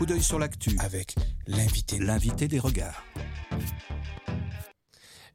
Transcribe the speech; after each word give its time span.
coup 0.00 0.06
d'œil 0.06 0.22
sur 0.22 0.38
l'actu 0.38 0.78
avec 0.78 1.14
l'invité, 1.46 1.98
l'invité 1.98 2.48
des 2.48 2.58
regards. 2.58 3.04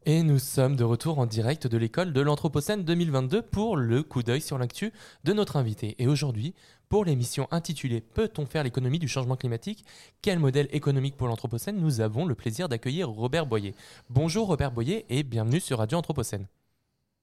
Et 0.07 0.23
nous 0.23 0.39
sommes 0.39 0.76
de 0.76 0.83
retour 0.83 1.19
en 1.19 1.28
direct 1.28 1.67
de 1.67 1.78
l'école 1.78 2.13
de 2.13 2.21
l'Anthropocène 2.21 2.83
2022 2.83 3.43
pour 3.43 3.78
le 3.78 4.01
coup 4.01 4.23
d'œil 4.23 4.41
sur 4.41 4.58
l'actu 4.58 4.91
de 5.23 5.33
notre 5.33 5.58
invité. 5.58 5.94
Et 5.99 6.08
aujourd'hui, 6.08 6.55
pour 6.90 7.05
l'émission 7.05 7.47
intitulée 7.51 8.01
Peut-on 8.01 8.47
faire 8.47 8.63
l'économie 8.63 8.97
du 8.97 9.08
changement 9.08 9.36
climatique? 9.36 9.86
Quel 10.23 10.40
modèle 10.40 10.68
économique 10.72 11.15
pour 11.15 11.27
l'Anthropocène? 11.27 11.77
Nous 11.77 12.01
avons 12.01 12.26
le 12.26 12.33
plaisir 12.33 12.68
d'accueillir 12.68 13.08
Robert 13.08 13.45
Boyer. 13.45 13.76
Bonjour 14.09 14.47
Robert 14.47 14.72
Boyer 14.72 15.05
et 15.09 15.22
bienvenue 15.22 15.59
sur 15.59 15.77
Radio 15.77 16.00
Anthropocène. 16.00 16.48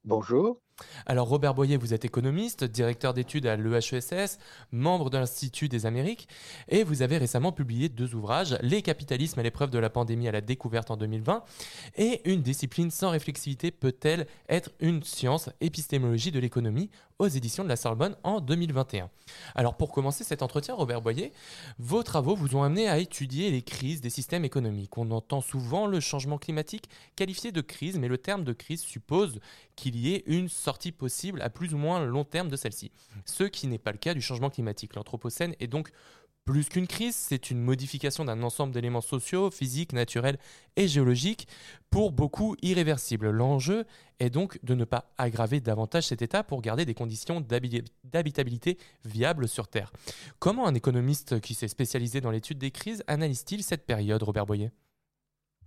Bonjour. 0.04 0.61
Alors 1.07 1.29
Robert 1.29 1.55
Boyer, 1.55 1.77
vous 1.77 1.95
êtes 1.95 2.05
économiste, 2.05 2.64
directeur 2.64 3.14
d'études 3.14 3.46
à 3.46 3.57
l'EHESS, 3.57 4.39
membre 4.72 5.11
de 5.11 5.18
l'Institut 5.18 5.68
des 5.68 5.86
Amériques, 5.86 6.29
et 6.68 6.85
vous 6.85 7.03
avez 7.03 7.18
récemment 7.18 7.53
publié 7.53 7.89
deux 7.89 8.14
ouvrages, 8.14 8.57
Les 8.63 8.82
capitalismes 8.82 9.41
à 9.41 9.43
l'épreuve 9.43 9.71
de 9.71 9.79
la 9.79 9.91
pandémie 9.91 10.29
à 10.29 10.32
la 10.32 10.41
découverte 10.41 10.91
en 10.91 10.96
2020, 10.96 11.45
et 11.96 12.21
Une 12.31 12.43
discipline 12.43 12.91
sans 12.91 13.11
réflexivité 13.11 13.71
peut-elle 13.71 14.27
être 14.49 14.71
une 14.81 15.03
science 15.03 15.50
épistémologie 15.61 16.31
de 16.31 16.41
l'économie 16.41 16.91
aux 17.19 17.29
éditions 17.29 17.63
de 17.63 17.69
la 17.69 17.77
Sorbonne 17.77 18.17
en 18.25 18.41
2021. 18.41 19.08
Alors 19.55 19.77
pour 19.77 19.93
commencer 19.93 20.25
cet 20.25 20.43
entretien, 20.43 20.75
Robert 20.75 21.00
Boyer, 21.00 21.33
vos 21.79 22.03
travaux 22.03 22.35
vous 22.35 22.57
ont 22.57 22.63
amené 22.63 22.89
à 22.89 22.99
étudier 22.99 23.50
les 23.50 23.63
crises 23.63 24.00
des 24.00 24.11
systèmes 24.11 24.44
économiques. 24.44 24.99
On 24.99 25.11
entend 25.11 25.41
souvent 25.41 25.86
le 25.86 26.00
changement 26.00 26.39
climatique 26.39 26.89
qualifié 27.17 27.53
de 27.53 27.61
crise, 27.61 27.99
mais 27.99 28.08
le 28.08 28.19
terme 28.19 28.44
de 28.44 28.53
crise 28.53 28.80
suppose 28.80 29.39
qu'il 29.77 29.96
y 29.96 30.14
ait 30.14 30.25
une 30.27 30.49
possible 30.93 31.43
à 31.43 31.50
plus 31.50 31.75
ou 31.75 31.79
moins 31.79 32.05
long 32.05 32.25
terme 32.25 32.48
de 32.48 32.56
celle-ci. 32.56 32.91
Ce 33.25 33.44
qui 33.44 33.67
n'est 33.67 33.78
pas 33.78 33.92
le 33.92 33.98
cas 33.98 34.14
du 34.14 34.22
changement 34.22 34.50
climatique. 34.50 34.94
L'Anthropocène 34.94 35.55
est 35.60 35.66
donc 35.66 35.91
plus 36.44 36.69
qu'une 36.69 36.88
crise, 36.88 37.14
c'est 37.14 37.52
une 37.52 37.60
modification 37.60 38.24
d'un 38.24 38.42
ensemble 38.42 38.72
d'éléments 38.72 39.00
sociaux, 39.00 39.48
physiques, 39.52 39.92
naturels 39.92 40.38
et 40.74 40.88
géologiques, 40.88 41.47
pour 41.88 42.10
beaucoup 42.10 42.56
irréversibles. 42.62 43.30
L'enjeu 43.30 43.84
est 44.19 44.30
donc 44.30 44.58
de 44.64 44.74
ne 44.74 44.84
pas 44.84 45.12
aggraver 45.19 45.60
davantage 45.60 46.08
cet 46.08 46.20
état 46.20 46.42
pour 46.42 46.60
garder 46.60 46.84
des 46.84 46.94
conditions 46.94 47.41
d'habitabilité 47.41 48.77
viables 49.04 49.47
sur 49.47 49.69
Terre. 49.69 49.92
Comment 50.41 50.66
un 50.66 50.75
économiste 50.75 51.41
qui 51.41 51.54
s'est 51.54 51.69
spécialisé 51.69 52.20
dans 52.20 52.32
l'étude 52.32 52.58
des 52.58 52.72
crises 52.72 53.04
analyse-t-il 53.06 53.62
cette 53.62 53.86
période, 53.86 54.25
Robert 54.25 54.47
Boyer? 54.47 54.72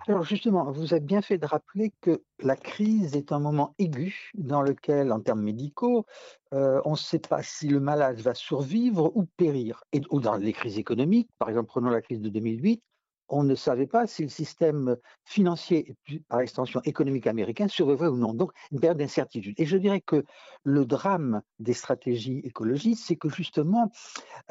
Alors 0.07 0.23
justement, 0.23 0.71
vous 0.71 0.93
avez 0.93 0.99
bien 0.99 1.21
fait 1.21 1.39
de 1.39 1.45
rappeler 1.47 1.91
que 2.01 2.21
la 2.39 2.55
crise 2.55 3.15
est 3.15 3.31
un 3.31 3.39
moment 3.39 3.73
aigu 3.79 4.31
dans 4.35 4.61
lequel, 4.61 5.11
en 5.11 5.19
termes 5.19 5.41
médicaux, 5.41 6.05
euh, 6.53 6.79
on 6.85 6.91
ne 6.91 6.97
sait 6.97 7.19
pas 7.19 7.41
si 7.41 7.67
le 7.67 7.79
malade 7.79 8.19
va 8.19 8.35
survivre 8.35 9.11
ou 9.15 9.25
périr. 9.37 9.83
Et, 9.93 10.01
ou 10.11 10.19
dans 10.19 10.37
les 10.37 10.53
crises 10.53 10.77
économiques, 10.77 11.29
par 11.39 11.49
exemple, 11.49 11.67
prenons 11.67 11.89
la 11.89 12.01
crise 12.01 12.21
de 12.21 12.29
2008, 12.29 12.83
on 13.29 13.43
ne 13.43 13.55
savait 13.55 13.87
pas 13.87 14.05
si 14.05 14.21
le 14.21 14.29
système 14.29 14.97
financier, 15.23 15.95
par 16.27 16.41
extension 16.41 16.81
économique 16.83 17.25
américain, 17.25 17.67
survivrait 17.67 18.07
ou 18.07 18.17
non. 18.17 18.33
Donc, 18.33 18.51
une 18.71 18.79
période 18.79 18.99
d'incertitude. 18.99 19.55
Et 19.57 19.65
je 19.65 19.77
dirais 19.77 20.01
que 20.01 20.23
le 20.63 20.85
drame 20.85 21.41
des 21.59 21.73
stratégies 21.73 22.41
écologistes, 22.43 23.03
c'est 23.07 23.15
que 23.15 23.29
justement, 23.29 23.91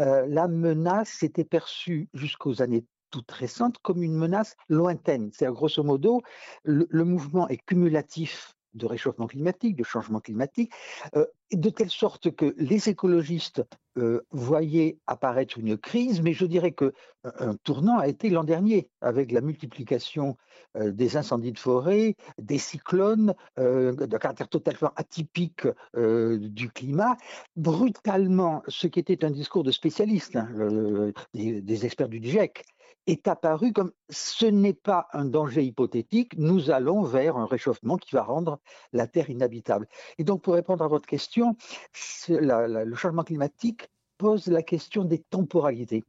euh, 0.01 0.27
la 0.27 0.49
menace 0.49 1.23
était 1.23 1.45
perçue 1.45 2.09
jusqu'aux 2.13 2.63
années 2.63 2.85
toute 3.15 3.31
récente 3.31 3.79
comme 3.79 4.03
une 4.03 4.17
menace 4.17 4.57
lointaine. 4.69 5.31
C'est 5.33 5.47
grosso 5.47 5.85
modo, 5.85 6.23
le, 6.65 7.05
mouvement 7.05 7.47
est 7.47 7.59
cumulatif 7.65 8.57
de 8.75 8.87
réchauffement 8.87 9.29
climatique, 9.29 9.77
de 9.77 9.85
changement 9.85 10.19
climatique, 10.19 10.73
euh, 11.15 11.25
de 11.53 11.71
telle 11.71 11.91
sorte 11.91 12.35
que 12.35 12.57
les 12.59 12.89
écologistes 12.89 13.63
euh, 13.99 14.27
voyaient 14.33 14.99
apparaître 15.07 15.59
une 15.59 15.79
crise, 15.79 16.23
mais 16.23 16.33
je 16.33 16.45
dirais 16.45 16.73
que 16.73 16.87
euh, 16.87 17.31
un 17.39 17.55
tournant 17.63 17.99
a 17.99 18.09
été 18.09 18.31
l'an 18.31 18.43
dernier, 18.43 18.91
avec 19.01 19.31
la 19.31 19.41
multiplication 19.41 20.37
des 20.77 21.17
incendies 21.17 21.53
de 21.53 21.59
forêt, 21.61 22.17
des 22.37 22.59
cyclones, 22.59 23.35
de 23.57 24.19
caractère 24.19 24.49
totalement 24.49 24.91
atypique 24.97 25.69
du 25.95 26.69
climat. 26.71 27.17
Brutalement, 27.55 28.65
ce 28.67 28.89
qui 28.89 28.99
était 28.99 29.25
un 29.25 29.31
discours 29.31 29.63
de 29.63 29.71
spécialistes, 29.71 30.35
hein, 30.35 31.13
des, 31.33 31.63
des, 31.63 31.87
experts 31.87 32.09
du 32.09 32.21
GIEC, 32.21 32.65
est 33.07 33.29
apparu 33.29 33.73
comme 33.73 33.93
ce 34.11 34.47
n'est 34.47 34.75
pas 34.75 35.09
un 35.13 35.25
danger 35.25 35.65
hypothétique, 35.65 36.37
nous 36.39 36.71
allons 36.71 37.03
vers 37.03 37.37
un 37.37 37.47
réchauffement 37.47 37.97
qui 37.97 38.15
va 38.15 38.23
rendre 38.23 38.61
la 38.93 39.07
Terre 39.07 39.31
inhabitable. 39.31 39.89
Et 40.19 40.25
donc, 40.25 40.43
pour 40.43 40.55
répondre 40.55 40.85
à 40.85 40.89
votre 40.89 41.07
question, 41.07 41.57
le 42.29 42.95
changement 42.95 43.25
climatique 43.25 43.91
pose 44.19 44.47
la 44.47 44.63
question 44.63 45.05
des 45.05 45.19
temporalités. 45.19 46.05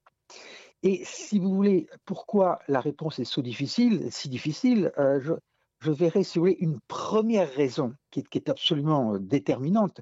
Et 0.83 1.01
si 1.03 1.39
vous 1.39 1.53
voulez, 1.53 1.87
pourquoi 2.05 2.59
la 2.67 2.79
réponse 2.79 3.19
est 3.19 3.25
si 3.25 3.41
difficile, 3.41 4.11
si 4.11 4.29
difficile 4.29 4.91
euh, 4.99 5.19
je, 5.21 5.33
je, 5.79 5.91
verrai, 5.91 6.23
si 6.23 6.37
vous 6.37 6.45
voulez, 6.45 6.57
une 6.59 6.79
première 6.87 7.51
raison 7.53 7.95
qui 8.11 8.23
est 8.33 8.49
absolument 8.49 9.15
euh, 9.15 9.19
déterminante, 9.19 10.01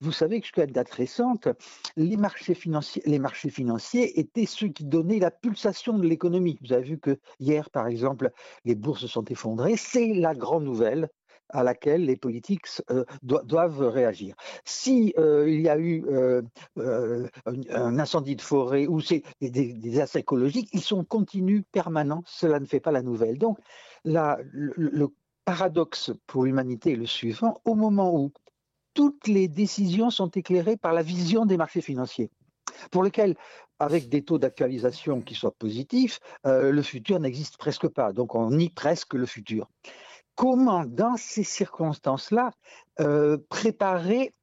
vous 0.00 0.12
savez 0.12 0.40
que 0.40 0.46
jusqu'à 0.46 0.66
date 0.66 0.90
récente, 0.90 1.48
les 1.96 2.16
marchés, 2.16 2.54
financiers, 2.54 3.02
les 3.04 3.18
marchés 3.18 3.50
financiers 3.50 4.18
étaient 4.18 4.46
ceux 4.46 4.68
qui 4.68 4.84
donnaient 4.84 5.18
la 5.18 5.30
pulsation 5.30 5.98
de 5.98 6.06
l'économie. 6.06 6.58
Vous 6.62 6.72
avez 6.72 6.84
vu 6.84 6.98
que 6.98 7.18
hier, 7.38 7.70
par 7.70 7.86
exemple, 7.86 8.30
les 8.64 8.74
bourses 8.74 9.02
se 9.02 9.08
sont 9.08 9.24
effondrées. 9.24 9.76
C'est 9.76 10.14
la 10.14 10.34
grande 10.34 10.64
nouvelle 10.64 11.08
à 11.52 11.62
laquelle 11.62 12.04
les 12.04 12.16
politiques 12.16 12.66
euh, 12.90 13.04
doivent 13.22 13.88
réagir. 13.88 14.34
Si 14.64 15.12
euh, 15.18 15.50
il 15.50 15.60
y 15.60 15.68
a 15.68 15.78
eu 15.78 16.04
euh, 16.06 16.42
un, 16.76 17.98
incendie 17.98 18.36
de 18.36 18.42
forêt 18.42 18.86
ou 18.86 19.00
des, 19.02 19.22
des, 19.50 20.18
écologiques, 20.18 20.70
ils 20.72 20.80
sont 20.80 21.04
continus, 21.04 21.64
permanents. 21.72 22.22
Cela 22.26 22.60
ne 22.60 22.66
fait 22.66 22.80
pas 22.80 22.92
la 22.92 23.02
nouvelle. 23.02 23.38
Donc, 23.38 23.58
le 24.04 25.08
paradoxe 25.44 26.12
pour 26.26 26.44
l'humanité 26.44 26.92
est 26.92 26.96
le 26.96 27.06
suivant 27.06 27.60
au 27.64 27.74
moment 27.74 28.14
où 28.14 28.32
toutes 28.94 29.26
les 29.28 29.48
décisions 29.48 30.10
sont 30.10 30.30
éclairées 30.30 30.76
par 30.76 30.92
la 30.92 31.02
vision 31.02 31.46
des 31.46 31.56
marchés 31.56 31.80
financiers, 31.80 32.30
pour 32.90 33.02
lesquels, 33.02 33.36
avec 33.78 34.08
des 34.08 34.22
taux 34.22 34.38
d'actualisation 34.38 35.22
qui 35.22 35.34
soient 35.34 35.54
positifs, 35.58 36.20
euh, 36.46 36.70
le 36.70 36.82
futur 36.82 37.18
n'existe 37.18 37.56
presque 37.56 37.88
pas. 37.88 38.12
Donc 38.12 38.34
on 38.34 38.50
nie 38.50 38.68
presque 38.68 39.14
le 39.14 39.26
futur. 39.26 39.68
Comment, 40.34 40.84
dans 40.84 41.16
ces 41.16 41.44
circonstances-là, 41.44 42.50
euh, 43.00 43.38
préparer 43.48 44.34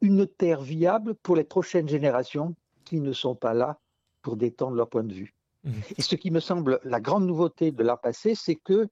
une 0.00 0.26
terre 0.26 0.60
viable 0.60 1.14
pour 1.14 1.36
les 1.36 1.44
prochaines 1.44 1.88
générations 1.88 2.54
qui 2.84 3.00
ne 3.00 3.12
sont 3.12 3.34
pas 3.34 3.54
là 3.54 3.78
pour 4.22 4.36
détendre 4.36 4.76
leur 4.76 4.88
point 4.88 5.04
de 5.04 5.14
vue? 5.14 5.34
Mmh. 5.64 5.70
et 5.96 6.02
ce 6.02 6.14
qui 6.14 6.30
me 6.30 6.40
semble 6.40 6.78
la 6.84 7.00
grande 7.00 7.26
nouveauté 7.26 7.72
de 7.72 7.82
l'art 7.82 8.00
passé, 8.00 8.34
c'est 8.34 8.54
que 8.54 8.86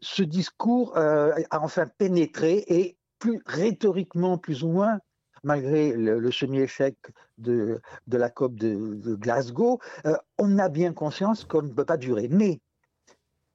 ce 0.00 0.24
discours 0.24 0.96
euh, 0.96 1.32
a 1.50 1.62
enfin 1.62 1.86
pénétré 1.86 2.64
et 2.66 2.97
plus 3.18 3.40
rhétoriquement, 3.46 4.38
plus 4.38 4.62
ou 4.62 4.68
moins, 4.68 4.98
malgré 5.42 5.92
le, 5.92 6.30
semi-échec 6.30 6.96
de, 7.38 7.80
la 8.06 8.30
COP 8.30 8.54
de, 8.54 9.14
Glasgow, 9.16 9.80
euh, 10.06 10.16
on 10.38 10.58
a 10.58 10.68
bien 10.68 10.92
conscience 10.92 11.44
qu'on 11.44 11.62
ne 11.62 11.72
peut 11.72 11.84
pas 11.84 11.96
durer. 11.96 12.28
Mais 12.28 12.60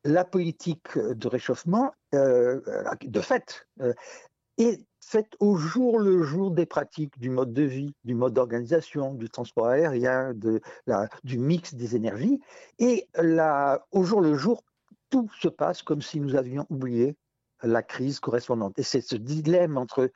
la 0.04 0.26
politique 0.26 0.98
de 0.98 1.28
réchauffement, 1.28 1.94
euh, 2.14 2.62
de 3.02 3.22
fait, 3.22 3.68
euh, 3.82 3.94
est 4.58 4.84
faite 5.02 5.36
au 5.40 5.56
jour 5.56 6.00
le 6.00 6.24
jour 6.24 6.52
des 6.52 6.66
pratiques 6.66 7.20
du 7.20 7.30
mode 7.30 7.54
de 7.54 7.64
vie, 7.64 7.94
du 8.04 8.16
mode 8.16 8.34
d'organisation, 8.34 9.14
du 9.14 9.30
transport 9.30 9.68
aérien, 9.68 10.34
du 10.34 11.38
mix 11.38 11.74
des 11.74 11.96
énergies. 11.96 12.40
Et 12.80 13.08
au 13.92 14.04
jour 14.04 14.22
le 14.22 14.36
jour, 14.36 14.64
tout 15.10 15.30
se 15.40 15.48
passe 15.48 15.82
comme 15.82 16.02
si 16.02 16.20
nous 16.20 16.36
avions 16.36 16.66
oublié 16.70 17.16
la 17.64 17.82
crise 17.82 18.20
correspondante. 18.20 18.78
Et 18.78 18.84
c'est 18.84 19.02
ce 19.02 19.16
dilemme 19.16 19.78
entre 19.78 20.12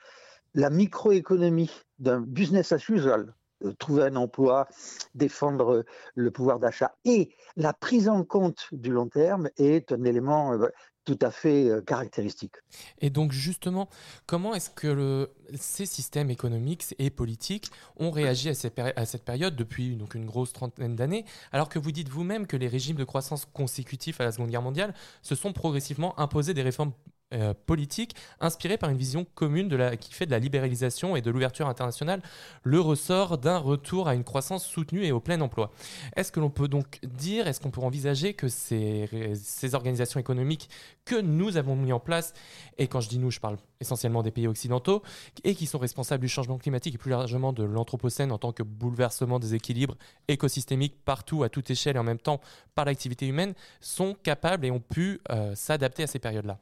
la 0.54 0.70
microéconomie 0.70 1.70
d'un 1.98 2.20
business 2.20 2.72
as 2.72 2.88
usual, 2.88 3.34
trouver 3.78 4.04
un 4.04 4.16
emploi, 4.16 4.68
défendre 5.14 5.84
le 6.14 6.30
pouvoir 6.30 6.58
d'achat, 6.58 6.94
et 7.04 7.34
la 7.56 7.72
prise 7.72 8.08
en 8.08 8.24
compte 8.24 8.68
du 8.72 8.90
long 8.90 9.08
terme 9.08 9.50
est 9.56 9.92
un 9.92 10.04
élément 10.04 10.52
euh, 10.52 10.68
tout 11.04 11.18
à 11.22 11.30
fait 11.30 11.70
euh, 11.70 11.80
caractéristique. 11.80 12.56
Et 13.00 13.08
donc 13.08 13.32
justement, 13.32 13.88
comment 14.26 14.54
est-ce 14.54 14.68
que 14.68 15.30
ces 15.54 15.86
systèmes 15.86 16.30
économiques 16.30 16.94
et 16.98 17.08
politiques 17.08 17.70
ont 17.96 18.10
réagi 18.10 18.50
à, 18.50 18.54
cette 18.54 19.24
période 19.24 19.56
depuis 19.56 19.96
donc 19.96 20.14
une 20.14 20.26
grosse 20.26 20.52
trentaine 20.52 20.96
d'années, 20.96 21.24
alors 21.50 21.70
que 21.70 21.78
vous 21.78 21.92
dites 21.92 22.10
vous-même 22.10 22.46
que 22.46 22.58
les 22.58 22.68
régimes 22.68 22.96
de 22.96 23.04
croissance 23.04 23.46
consécutifs 23.46 24.20
à 24.20 24.24
la 24.24 24.32
Seconde 24.32 24.50
Guerre 24.50 24.62
mondiale 24.62 24.94
se 25.22 25.34
sont 25.34 25.54
progressivement 25.54 26.18
imposés 26.20 26.52
des 26.52 26.62
réformes 26.62 26.92
euh, 27.34 27.52
politique 27.66 28.14
inspiré 28.40 28.78
par 28.78 28.90
une 28.90 28.96
vision 28.96 29.26
commune 29.34 29.68
de 29.68 29.76
la, 29.76 29.96
qui 29.96 30.14
fait 30.14 30.26
de 30.26 30.30
la 30.30 30.38
libéralisation 30.38 31.14
et 31.14 31.20
de 31.20 31.30
l'ouverture 31.30 31.68
internationale 31.68 32.22
le 32.62 32.80
ressort 32.80 33.38
d'un 33.38 33.58
retour 33.58 34.08
à 34.08 34.14
une 34.14 34.24
croissance 34.24 34.64
soutenue 34.64 35.04
et 35.04 35.12
au 35.12 35.20
plein 35.20 35.40
emploi. 35.40 35.70
Est-ce 36.16 36.32
que 36.32 36.40
l'on 36.40 36.50
peut 36.50 36.68
donc 36.68 37.00
dire, 37.02 37.46
est-ce 37.46 37.60
qu'on 37.60 37.70
peut 37.70 37.82
envisager 37.82 38.34
que 38.34 38.48
ces, 38.48 39.08
ces 39.34 39.74
organisations 39.74 40.18
économiques 40.18 40.70
que 41.04 41.20
nous 41.20 41.56
avons 41.56 41.76
mis 41.76 41.92
en 41.92 42.00
place, 42.00 42.34
et 42.76 42.86
quand 42.86 43.00
je 43.00 43.08
dis 43.08 43.18
nous, 43.18 43.30
je 43.30 43.40
parle 43.40 43.56
essentiellement 43.80 44.22
des 44.22 44.30
pays 44.30 44.46
occidentaux, 44.46 45.02
et 45.44 45.54
qui 45.54 45.66
sont 45.66 45.78
responsables 45.78 46.22
du 46.22 46.28
changement 46.28 46.58
climatique 46.58 46.94
et 46.94 46.98
plus 46.98 47.10
largement 47.10 47.52
de 47.52 47.62
l'Anthropocène 47.62 48.32
en 48.32 48.38
tant 48.38 48.52
que 48.52 48.62
bouleversement 48.62 49.38
des 49.38 49.54
équilibres 49.54 49.96
écosystémiques 50.28 50.96
partout, 51.04 51.42
à 51.42 51.48
toute 51.48 51.70
échelle 51.70 51.96
et 51.96 51.98
en 51.98 52.04
même 52.04 52.18
temps 52.18 52.40
par 52.74 52.84
l'activité 52.84 53.26
humaine, 53.26 53.54
sont 53.80 54.14
capables 54.22 54.66
et 54.66 54.70
ont 54.70 54.80
pu 54.80 55.20
euh, 55.30 55.54
s'adapter 55.54 56.02
à 56.02 56.06
ces 56.06 56.18
périodes-là? 56.18 56.58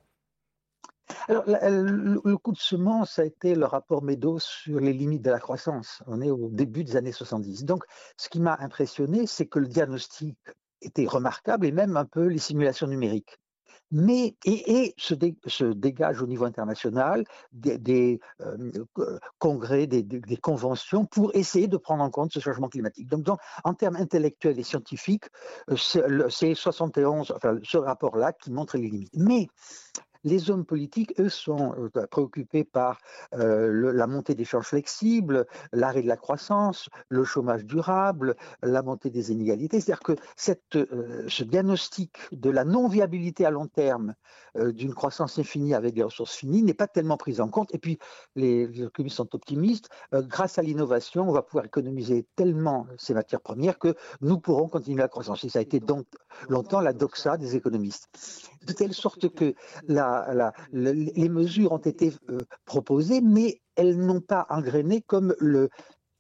Alors, 1.28 1.44
le, 1.46 2.36
coup 2.36 2.52
de 2.52 2.58
semence 2.58 3.18
a 3.18 3.24
été 3.24 3.54
le 3.54 3.64
rapport 3.64 4.02
Meadows 4.02 4.38
sur 4.38 4.80
les 4.80 4.92
limites 4.92 5.22
de 5.22 5.30
la 5.30 5.38
croissance. 5.38 6.02
On 6.06 6.20
est 6.20 6.30
au 6.30 6.48
début 6.50 6.84
des 6.84 6.96
années 6.96 7.12
70. 7.12 7.64
Donc, 7.64 7.84
ce 8.16 8.28
qui 8.28 8.40
m'a 8.40 8.56
impressionné, 8.60 9.26
c'est 9.26 9.46
que 9.46 9.58
le 9.58 9.66
diagnostic 9.66 10.36
était 10.82 11.06
remarquable 11.06 11.66
et 11.66 11.72
même 11.72 11.96
un 11.96 12.04
peu 12.04 12.26
les 12.26 12.38
simulations 12.38 12.86
numériques. 12.86 13.38
Mais, 13.92 14.34
et, 14.44 14.94
se, 14.98 15.14
dégage 15.72 16.20
au 16.20 16.26
niveau 16.26 16.44
international 16.44 17.24
des, 17.52 18.20
euh, 18.40 18.84
congrès, 19.38 19.86
des, 19.86 20.36
conventions 20.38 21.04
pour 21.04 21.34
essayer 21.36 21.68
de 21.68 21.76
prendre 21.76 22.02
en 22.02 22.10
compte 22.10 22.32
ce 22.32 22.40
changement 22.40 22.68
climatique. 22.68 23.08
Donc, 23.08 23.26
en 23.62 23.74
termes 23.74 23.96
intellectuels 23.96 24.58
et 24.58 24.64
scientifiques, 24.64 25.26
euh, 25.70 26.28
c'est 26.28 26.54
71, 26.54 27.30
enfin, 27.30 27.58
ce 27.62 27.78
rapport-là 27.78 28.32
qui 28.32 28.50
montre 28.50 28.76
les 28.76 28.88
limites. 28.88 29.14
Mais 29.14 29.46
les 30.26 30.50
hommes 30.50 30.64
politiques, 30.64 31.14
eux, 31.20 31.28
sont 31.28 31.72
euh, 31.78 32.06
préoccupés 32.08 32.64
par 32.64 32.98
euh, 33.34 33.92
la 33.92 34.08
montée 34.08 34.34
des 34.34 34.44
charges 34.44 34.66
flexibles, 34.66 35.46
l'arrêt 35.72 36.02
de 36.02 36.08
la 36.08 36.16
croissance, 36.16 36.88
le 37.08 37.22
chômage 37.22 37.64
durable, 37.64 38.34
la 38.60 38.82
montée 38.82 39.08
des 39.08 39.30
inégalités. 39.30 39.80
C'est-à-dire 39.80 40.02
que 40.02 40.16
euh, 40.74 41.24
ce 41.28 41.44
diagnostic 41.44 42.18
de 42.32 42.50
la 42.50 42.64
non-viabilité 42.64 43.46
à 43.46 43.50
long 43.50 43.68
terme 43.68 44.14
d'une 44.56 44.94
croissance 44.94 45.38
infinie 45.38 45.74
avec 45.74 45.92
des 45.92 46.02
ressources 46.02 46.34
finies 46.34 46.62
n'est 46.62 46.72
pas 46.72 46.86
tellement 46.86 47.18
pris 47.18 47.42
en 47.42 47.48
compte. 47.48 47.74
Et 47.74 47.78
puis, 47.78 47.98
les, 48.36 48.62
économistes 48.62 49.16
sont 49.16 49.34
optimistes. 49.34 49.90
grâce 50.12 50.58
à 50.58 50.62
l'innovation, 50.62 51.28
on 51.28 51.32
va 51.32 51.42
pouvoir 51.42 51.66
économiser 51.66 52.26
tellement 52.36 52.86
ces 52.96 53.12
matières 53.12 53.42
premières 53.42 53.78
que 53.78 53.94
nous 54.22 54.38
pourrons 54.38 54.68
continuer 54.68 55.02
la 55.02 55.08
croissance. 55.08 55.44
Et 55.44 55.50
ça 55.50 55.58
a 55.58 55.62
été 55.62 55.78
donc 55.78 56.06
longtemps 56.48 56.80
la 56.80 56.94
doxa 56.94 57.36
des 57.36 57.54
économistes. 57.54 58.08
De 58.66 58.72
telle 58.72 58.94
sorte 58.94 59.28
que 59.28 59.54
la, 59.88 60.15
les 60.72 61.28
mesures 61.28 61.72
ont 61.72 61.78
été 61.78 62.12
euh, 62.30 62.38
proposées, 62.64 63.20
mais 63.20 63.60
elles 63.76 63.98
n'ont 63.98 64.20
pas 64.20 64.46
engrainé 64.48 65.02
comme 65.02 65.34
le, 65.38 65.68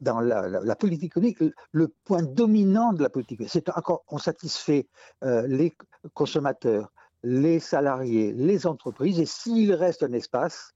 dans 0.00 0.20
la, 0.20 0.76
politique 0.76 1.12
économique 1.12 1.38
le 1.72 1.88
point 2.04 2.22
dominant 2.22 2.92
de 2.92 3.02
la 3.02 3.10
politique. 3.10 3.42
C'est 3.48 3.70
on 4.08 4.18
satisfait 4.18 4.86
euh, 5.24 5.46
les 5.46 5.74
consommateurs, 6.14 6.92
les 7.22 7.60
salariés, 7.60 8.32
les 8.32 8.66
entreprises, 8.66 9.18
et 9.20 9.26
s'il 9.26 9.72
reste 9.72 10.02
un 10.02 10.12
espace, 10.12 10.72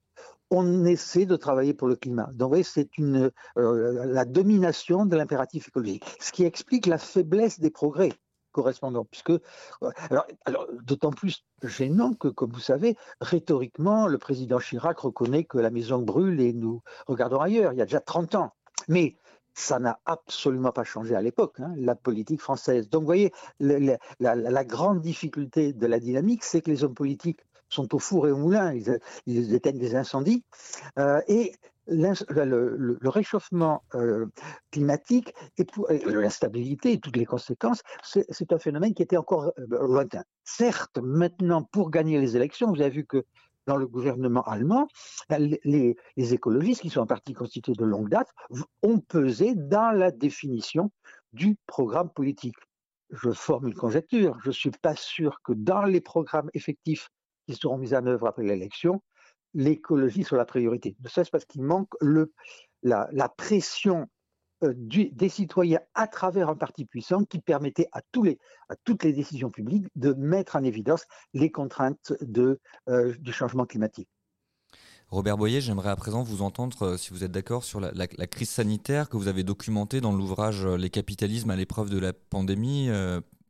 on 0.51 0.85
essaie 0.85 1.27
de 1.27 1.37
travailler 1.37 1.75
pour 1.75 1.87
le 1.87 1.97
climat. 1.97 2.29
Donc, 2.35 2.57
c'est 2.65 2.99
une 2.99 3.31
euh, 3.57 4.05
la 4.07 4.25
domination 4.25 5.07
de 5.07 5.17
l'impératif 5.17 5.69
écologique, 5.69 6.05
ce 6.21 6.33
qui 6.33 6.45
explique 6.45 6.87
la 6.87 6.99
faiblesse 6.99 7.61
des 7.61 7.71
progrès 7.71 8.13
correspondant, 8.53 9.05
puisque 9.05 9.33
alors, 10.11 10.27
alors 10.45 10.67
d'autant 10.83 11.11
plus 11.11 11.45
gênant 11.63 12.15
que, 12.15 12.29
comme 12.29 12.53
vous 12.53 12.61
savez, 12.61 12.97
rhétoriquement, 13.21 14.07
le 14.07 14.19
président 14.19 14.59
Chirac 14.59 14.99
reconnaît 14.99 15.45
que 15.45 15.59
la 15.59 15.71
maison 15.71 15.99
brûle 15.99 16.41
et 16.41 16.53
nous 16.53 16.83
regardons 17.07 17.41
ailleurs. 17.41 17.73
Il 17.73 17.79
y 17.79 17.83
a 17.83 17.87
déjà 17.87 18.01
30 18.01 18.35
ans, 18.35 18.53
mais 18.89 19.17
ça 19.55 19.79
n'a 19.79 19.99
absolument 20.07 20.73
pas 20.73 20.85
changé 20.85 21.15
à 21.15 21.23
l'époque, 21.23 21.61
hein, 21.61 21.75
la 21.77 21.95
politique 21.95 22.41
française. 22.41 22.89
Donc, 22.89 23.03
vous 23.03 23.07
voyez, 23.07 23.33
la, 23.59 24.65
grande 24.65 25.01
difficulté 25.01 25.73
de 25.73 25.87
la 25.87 25.99
dynamique, 25.99 26.45
c'est 26.45 26.61
que 26.61 26.71
les 26.71 26.85
hommes 26.85 26.95
politiques 26.95 27.41
sont 27.69 27.95
au 27.95 27.99
four 27.99 28.27
et 28.27 28.33
au 28.33 28.37
moulin, 28.37 28.75
ils, 29.27 29.55
éteignent 29.55 29.79
des 29.79 29.95
incendies, 29.95 30.45
euh, 30.99 31.21
et 31.29 31.53
le, 31.91 32.99
réchauffement 33.03 33.83
euh, 33.95 34.27
climatique 34.71 35.35
et, 35.59 35.67
l'instabilité 36.07 36.93
et 36.93 37.01
toutes 37.01 37.17
les 37.17 37.27
conséquences, 37.27 37.83
c'est 38.03 38.53
un 38.53 38.59
phénomène 38.59 38.95
qui 38.95 39.03
était 39.03 39.17
encore 39.17 39.53
euh, 39.59 39.87
lointain. 39.87 40.23
Certes, 40.45 40.99
maintenant, 41.03 41.63
pour 41.63 41.91
gagner 41.91 42.21
les 42.21 42.37
élections, 42.37 42.73
vous 42.73 42.81
avez 42.81 42.91
vu 42.91 43.07
que 43.07 43.25
dans 43.67 43.77
le 43.77 43.87
gouvernement 43.87 44.43
allemand, 44.43 44.89
les, 45.29 45.97
écologistes, 46.17 46.81
qui 46.83 46.91
sont 46.91 47.03
en 47.03 47.07
partie 47.07 47.35
constitués 47.35 47.75
de 47.75 47.85
longue 47.85 48.09
date, 48.09 48.29
ont 48.83 48.99
pesé 48.99 49.55
dans 49.55 49.93
la 49.93 50.11
définition 50.11 50.91
du 51.33 51.57
programme 51.67 52.11
politique. 52.11 52.57
Je 53.11 53.31
forme 53.31 53.69
une 53.69 53.75
conjecture. 53.75 54.39
Je 54.43 54.49
ne 54.49 54.55
suis 54.55 54.71
pas 54.71 54.97
sûr 54.97 55.41
que 55.45 55.53
dans 55.53 55.85
les 55.85 56.01
programmes 56.01 56.51
effectifs 56.55 57.11
qui 57.47 57.55
seront 57.55 57.79
mis 57.79 57.95
en 57.95 58.07
œuvre 58.07 58.29
après 58.29 58.45
l'élection, 58.45 59.03
l'écologie 59.55 60.25
soit 60.25 60.39
la 60.39 60.45
priorité. 60.45 60.97
Ne 61.03 61.09
serait-ce 61.09 61.31
parce 61.31 61.45
qu'il 61.45 61.63
manque 61.63 61.91
le, 62.01 62.33
la, 62.83 63.29
pression 63.37 64.09
euh, 64.63 64.75
des 64.77 65.29
citoyens 65.29 65.81
à 65.95 66.07
travers 66.07 66.49
un 66.49 66.57
parti 66.57 66.85
puissant 66.85 67.25
qui 67.25 67.41
permettait 67.41 67.89
à, 67.93 68.03
tous 68.13 68.23
les, 68.23 68.39
à 68.69 68.77
toutes 68.85 69.05
les 69.05 69.13
décisions 69.13 69.51
publiques 69.51 69.87
de 69.97 70.13
mettre 70.13 70.57
en 70.57 70.65
évidence 70.65 71.05
les 71.35 71.51
contraintes 71.51 72.13
de, 72.21 72.61
euh, 72.89 73.15
du 73.19 73.33
changement 73.33 73.67
climatique. 73.67 74.09
Robert 75.09 75.37
Boyer, 75.37 75.61
j'aimerais 75.61 75.91
à 75.91 75.97
présent 75.97 76.23
vous 76.23 76.43
entendre, 76.43 76.83
euh, 76.83 76.97
si 76.97 77.11
vous 77.11 77.25
êtes 77.25 77.33
d'accord, 77.33 77.65
sur 77.65 77.81
la, 77.81 78.07
crise 78.29 78.51
sanitaire 78.51 79.09
que 79.09 79.17
vous 79.17 79.27
avez 79.27 79.43
documentée 79.43 80.01
dans 80.01 80.13
l'ouvrage 80.13 80.65
Les 80.65 80.91
capitalismes 80.91 81.51
à 81.51 81.57
l'épreuve 81.57 81.91
de 81.91 81.99
la 81.99 82.13
pandémie, 82.13 82.89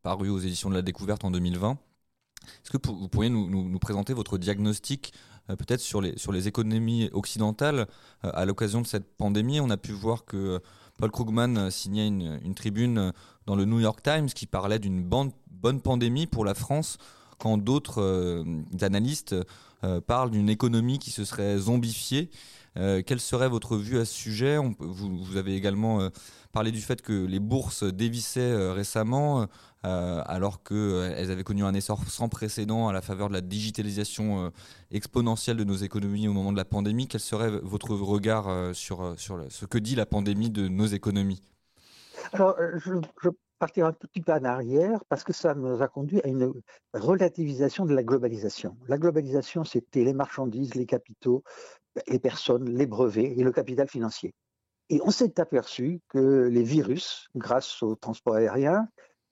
paru 0.02 0.30
aux 0.30 0.38
éditions 0.38 0.70
de 0.70 0.74
la 0.74 0.82
découverte 0.82 1.24
en 1.24 1.30
2020. 1.30 1.78
Est-ce 2.44 2.76
que 2.76 2.88
vous 2.88 3.08
pourriez 3.08 3.30
nous, 3.30 3.78
présenter 3.78 4.12
votre 4.12 4.38
diagnostic 4.38 5.12
euh, 5.48 5.56
peut-être 5.56 5.80
sur 5.80 6.00
les, 6.00 6.48
économies 6.48 7.10
occidentales 7.12 7.86
euh, 8.24 8.30
à 8.34 8.44
l'occasion 8.44 8.80
de 8.80 8.86
cette 8.86 9.16
pandémie? 9.16 9.60
On 9.60 9.70
a 9.70 9.76
pu 9.76 9.92
voir 9.92 10.24
que 10.24 10.36
euh, 10.36 10.58
Paul 10.98 11.10
Krugman 11.10 11.70
signait 11.70 12.06
une, 12.08 12.54
tribune 12.54 13.12
dans 13.46 13.56
le 13.56 13.64
New 13.64 13.80
York 13.80 14.02
Times 14.02 14.26
qui 14.26 14.46
parlait 14.46 14.78
d'une 14.78 15.02
bonne 15.02 15.80
pandémie 15.80 16.26
pour 16.26 16.44
la 16.44 16.54
France 16.54 16.98
quand 17.40 17.58
d'autres 17.58 18.44
analystes 18.80 19.34
parlent 20.06 20.30
d'une 20.30 20.48
économie 20.48 20.98
qui 20.98 21.10
se 21.10 21.24
serait 21.24 21.56
zombifiée. 21.58 22.30
quelle 22.74 23.20
serait 23.20 23.48
votre 23.48 23.76
vue 23.76 23.98
à 23.98 24.04
ce 24.04 24.14
sujet? 24.14 24.58
Vous, 24.78 25.36
avez 25.36 25.54
également 25.54 26.10
parlé 26.52 26.70
du 26.70 26.80
fait 26.80 27.00
que 27.00 27.24
les 27.24 27.40
bourses 27.40 27.84
dévissaient 27.84 28.72
récemment. 28.72 29.48
Euh, 29.86 30.22
alors 30.26 30.62
qu'elles 30.62 30.76
euh, 30.76 31.32
avaient 31.32 31.42
connu 31.42 31.64
un 31.64 31.72
essor 31.72 32.04
sans 32.06 32.28
précédent 32.28 32.88
à 32.88 32.92
la 32.92 33.00
faveur 33.00 33.28
de 33.28 33.32
la 33.32 33.40
digitalisation 33.40 34.44
euh, 34.44 34.50
exponentielle 34.90 35.56
de 35.56 35.64
nos 35.64 35.76
économies 35.76 36.28
au 36.28 36.34
moment 36.34 36.52
de 36.52 36.58
la 36.58 36.66
pandémie. 36.66 37.08
Quel 37.08 37.20
serait 37.20 37.48
votre 37.62 37.94
regard 37.94 38.74
sur, 38.74 39.14
ce 39.16 39.64
que 39.64 39.78
dit 39.78 39.94
la 39.94 40.04
pandémie 40.04 40.50
de 40.50 40.68
nos 40.68 40.84
économies? 40.84 41.40
Alors, 42.34 42.56
je 42.76 43.30
partirai 43.60 43.86
un 43.86 43.92
petit 43.92 44.20
peu 44.20 44.32
en 44.32 44.42
arrière 44.42 45.04
parce 45.08 45.22
que 45.22 45.32
ça 45.32 45.54
nous 45.54 45.80
a 45.82 45.86
conduit 45.86 46.20
à 46.22 46.28
une 46.28 46.52
relativisation 46.94 47.84
de 47.84 47.94
la 47.94 48.02
globalisation. 48.02 48.76
La 48.88 48.98
globalisation, 48.98 49.64
c'était 49.64 50.02
les 50.02 50.14
marchandises, 50.14 50.74
les 50.74 50.86
capitaux, 50.86 51.44
les 52.08 52.18
personnes, 52.18 52.68
les 52.68 52.86
brevets 52.86 53.38
et 53.38 53.44
le 53.44 53.52
capital 53.52 53.88
financier. 53.88 54.34
Et 54.88 55.00
on 55.04 55.10
s'est 55.10 55.38
aperçu 55.38 56.00
que 56.08 56.48
les 56.48 56.64
virus, 56.64 57.28
grâce 57.36 57.82
au 57.82 57.94
transport 57.94 58.34
aérien, 58.34 58.88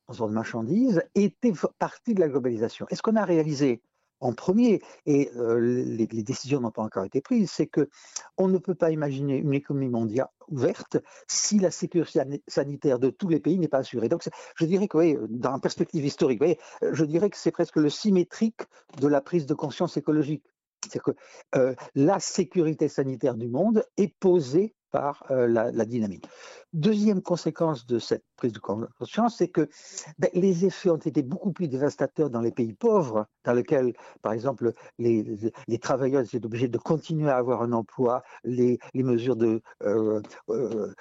transport 0.06 0.28
de 0.28 0.34
marchandises 0.34 1.02
était 1.14 1.52
partie 1.78 2.14
de 2.14 2.20
la 2.20 2.28
globalisation. 2.28 2.86
Et 2.90 2.94
ce 2.94 3.02
qu'on 3.02 3.16
a 3.16 3.24
réalisé 3.24 3.82
en 4.20 4.32
premier, 4.32 4.80
et 5.06 5.30
euh, 5.36 5.58
les, 5.60 6.06
décisions 6.06 6.60
n'ont 6.60 6.70
pas 6.70 6.82
encore 6.82 7.04
été 7.04 7.20
prises, 7.20 7.50
c'est 7.50 7.66
que 7.66 7.88
on 8.36 8.48
ne 8.48 8.58
peut 8.58 8.74
pas 8.74 8.90
imaginer 8.90 9.36
une 9.36 9.54
économie 9.54 9.88
mondiale 9.88 10.28
ouverte 10.48 10.98
si 11.26 11.58
la 11.58 11.70
sécurité 11.70 12.20
sanitaire 12.46 12.98
de 12.98 13.10
tous 13.10 13.28
les 13.28 13.40
pays 13.40 13.58
n'est 13.58 13.68
pas 13.68 13.78
assurée. 13.78 14.08
Donc, 14.08 14.28
je 14.56 14.64
dirais 14.64 14.88
que, 14.88 15.26
dans 15.28 15.54
une 15.54 15.60
perspective 15.60 16.04
historique, 16.04 16.42
je 16.82 17.04
dirais 17.04 17.30
que 17.30 17.36
c'est 17.36 17.50
presque 17.50 17.76
le 17.76 17.90
symétrique 17.90 18.62
de 19.00 19.08
la 19.08 19.20
prise 19.20 19.46
de 19.46 19.54
conscience 19.54 19.96
écologique. 19.96 20.44
C'est 20.90 21.02
que 21.02 21.10
euh, 21.56 21.74
la 21.94 22.20
sécurité 22.20 22.88
sanitaire 22.88 23.34
du 23.34 23.48
monde 23.48 23.84
est 23.96 24.14
posée 24.18 24.74
par 24.90 25.24
euh, 25.30 25.46
la, 25.46 25.84
dynamique. 25.84 26.26
Deuxième 26.74 27.22
conséquence 27.22 27.86
de 27.86 27.98
cette 27.98 28.24
prise 28.36 28.52
de 28.52 28.58
conscience, 28.58 29.36
c'est 29.38 29.48
que 29.48 29.68
ben, 30.18 30.28
les 30.34 30.66
effets 30.66 30.90
ont 30.90 30.96
été 30.96 31.22
beaucoup 31.22 31.50
plus 31.50 31.66
dévastateurs 31.66 32.28
dans 32.28 32.42
les 32.42 32.52
pays 32.52 32.74
pauvres, 32.74 33.26
dans 33.44 33.54
lesquels, 33.54 33.94
par 34.20 34.34
exemple, 34.34 34.72
les, 34.98 35.24
travailleurs 35.80 36.22
étaient 36.22 36.44
obligés 36.44 36.68
de 36.68 36.76
continuer 36.76 37.30
à 37.30 37.36
avoir 37.36 37.62
un 37.62 37.72
emploi, 37.72 38.22
les, 38.44 38.78
mesures 38.94 39.36
de, 39.36 39.62
euh, 39.82 40.20
euh, 40.50 40.92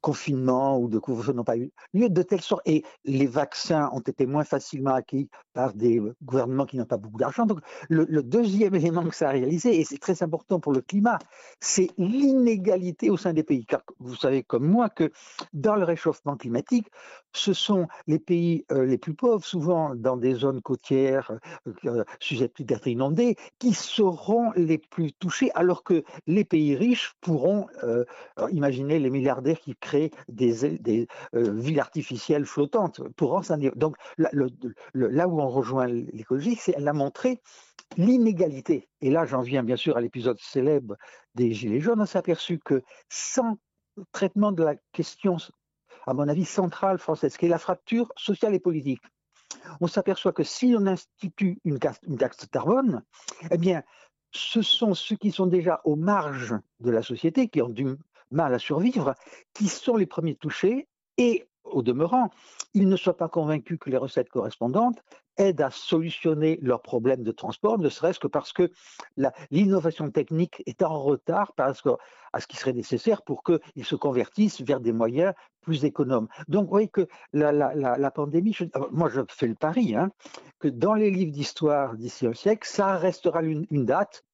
confinement 0.00 0.80
ou 0.80 0.88
de 0.88 0.98
couvre-feu 0.98 1.32
n'ont 1.32 1.44
pas 1.44 1.56
eu 1.56 1.70
lieu, 1.94 2.08
de 2.08 2.22
telle 2.22 2.40
sorte, 2.40 2.62
et 2.66 2.84
les 3.04 3.26
vaccins 3.26 3.90
ont 3.92 4.00
été 4.00 4.26
moins 4.26 4.44
facilement 4.44 4.94
acquis 4.94 5.28
par 5.52 5.72
des 5.72 6.02
gouvernements 6.24 6.66
qui 6.66 6.78
n'ont 6.78 6.84
pas 6.84 6.96
beaucoup 6.96 7.18
d'argent. 7.18 7.46
Donc, 7.46 7.60
le, 7.88 8.22
deuxième 8.22 8.74
élément 8.74 9.04
que 9.04 9.14
ça 9.14 9.28
a 9.28 9.32
réalisé, 9.32 9.78
et 9.78 9.84
c'est 9.84 9.98
très 9.98 10.24
important 10.24 10.58
pour 10.58 10.72
le 10.72 10.80
climat, 10.80 11.18
c'est 11.60 11.90
l'inégalité 11.96 13.08
au 13.08 13.16
sein 13.16 13.32
des 13.32 13.44
pays. 13.44 13.64
Car 13.66 13.82
vous 14.00 14.16
savez 14.16 14.42
comme 14.42 14.66
moi 14.66 14.88
que 14.88 15.11
dans 15.52 15.76
le 15.76 15.84
réchauffement 15.84 16.36
climatique, 16.36 16.88
ce 17.32 17.52
sont 17.52 17.88
les 18.06 18.18
pays 18.18 18.64
euh, 18.72 18.84
les 18.84 18.98
plus 18.98 19.14
pauvres, 19.14 19.44
souvent 19.44 19.94
dans 19.94 20.16
des 20.16 20.34
zones 20.34 20.60
côtières 20.60 21.32
euh, 21.66 21.72
euh 21.86 22.04
susceptibles 22.20 22.68
d'être 22.68 22.86
inondées, 22.86 23.36
qui 23.58 23.72
seront 23.72 24.52
les 24.56 24.78
plus 24.78 25.12
touchés, 25.12 25.50
alors 25.54 25.82
que 25.82 26.04
les 26.26 26.44
pays 26.44 26.76
riches 26.76 27.14
pourront 27.20 27.66
euh, 27.82 28.04
imaginer 28.50 28.98
les 28.98 29.10
milliardaires 29.10 29.60
qui 29.60 29.76
créent 29.76 30.10
des, 30.28 30.64
euh, 30.64 31.06
villes 31.52 31.80
artificielles 31.80 32.46
flottantes. 32.46 33.00
Pourront 33.16 33.42
Donc 33.76 33.96
là, 34.18 34.30
là 34.94 35.28
où 35.28 35.40
on 35.40 35.48
rejoint 35.48 35.86
l'écologie, 35.86 36.56
c'est 36.56 36.74
elle 36.76 36.88
a 36.88 36.92
montré 36.92 37.40
l'inégalité. 37.96 38.88
Et 39.00 39.10
là, 39.10 39.24
j'en 39.26 39.42
viens 39.42 39.62
bien 39.62 39.76
sûr 39.76 39.96
à 39.96 40.00
l'épisode 40.00 40.38
célèbre 40.40 40.96
des 41.34 41.52
Gilets 41.52 41.80
jaunes. 41.80 42.00
On 42.00 42.06
s'est 42.06 42.18
aperçu 42.18 42.58
que 42.58 42.82
sans 43.08 43.58
traitement 44.12 44.52
de 44.52 44.62
la 44.62 44.76
question, 44.92 45.36
à 46.06 46.14
mon 46.14 46.28
avis, 46.28 46.44
centrale 46.44 46.98
française, 46.98 47.36
qui 47.36 47.46
est 47.46 47.50
la 47.50 47.58
fracture 47.58 48.12
sociale 48.16 48.54
et 48.54 48.60
politique. 48.60 49.02
On 49.80 49.86
s'aperçoit 49.86 50.32
que 50.32 50.42
si 50.42 50.74
on 50.76 50.86
institue 50.86 51.58
une 51.64 51.78
taxe, 51.78 52.46
carbone, 52.50 53.02
eh 53.50 53.58
bien, 53.58 53.82
ce 54.32 54.62
sont 54.62 54.94
ceux 54.94 55.16
qui 55.16 55.30
sont 55.30 55.46
déjà 55.46 55.80
aux 55.84 55.96
marges 55.96 56.54
de 56.80 56.90
la 56.90 57.02
société, 57.02 57.48
qui 57.48 57.60
ont 57.60 57.68
du 57.68 57.86
mal 58.30 58.54
à 58.54 58.58
survivre, 58.58 59.14
qui 59.52 59.68
sont 59.68 59.96
les 59.96 60.06
premiers 60.06 60.36
touchés 60.36 60.88
et 61.18 61.46
au 61.64 61.82
demeurant, 61.82 62.30
ils 62.74 62.88
ne 62.88 62.96
soient 62.96 63.16
pas 63.16 63.28
convaincus 63.28 63.78
que 63.80 63.90
les 63.90 63.96
recettes 63.96 64.28
correspondantes 64.28 65.02
aident 65.38 65.62
à 65.62 65.70
solutionner 65.70 66.58
leurs 66.62 66.82
problèmes 66.82 67.22
de 67.22 67.32
transport, 67.32 67.78
ne 67.78 67.88
serait-ce 67.88 68.18
que 68.18 68.26
parce 68.26 68.52
que 68.52 68.70
l'innovation 69.50 70.10
technique 70.10 70.62
est 70.66 70.82
en 70.82 71.02
retard 71.02 71.54
par 71.54 71.74
rapport 71.74 71.98
à 72.32 72.40
ce 72.40 72.46
qui 72.46 72.56
serait 72.56 72.72
nécessaire 72.72 73.22
pour 73.22 73.42
qu'ils 73.42 73.84
se 73.84 73.94
convertissent 73.94 74.60
vers 74.60 74.80
des 74.80 74.92
moyens 74.92 75.32
plus 75.62 75.84
économes. 75.84 76.28
Donc, 76.48 76.64
vous 76.64 76.70
voyez 76.70 76.88
que 76.88 77.06
la, 77.32 78.10
pandémie, 78.10 78.52
je, 78.52 78.64
moi 78.90 79.08
je 79.08 79.20
fais 79.28 79.46
le 79.46 79.54
pari, 79.54 79.94
hein, 79.94 80.10
que 80.58 80.68
dans 80.68 80.94
les 80.94 81.10
livres 81.10 81.32
d'histoire 81.32 81.94
d'ici 81.96 82.26
un 82.26 82.34
siècle, 82.34 82.68
ça 82.68 82.96
restera 82.96 83.42
une, 83.42 83.66
une 83.70 83.86
date 83.86 84.24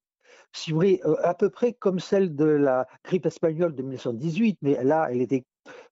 si 0.52 0.70
vous 0.70 0.76
voulez, 0.76 1.00
euh, 1.04 1.14
à 1.22 1.34
peu 1.34 1.50
près 1.50 1.72
comme 1.74 2.00
celle 2.00 2.34
de 2.34 2.46
la 2.46 2.86
grippe 3.04 3.26
espagnole 3.26 3.74
de 3.74 3.82
1918, 3.82 4.58
mais 4.62 4.82
là, 4.82 5.08
elle 5.10 5.20
était 5.20 5.44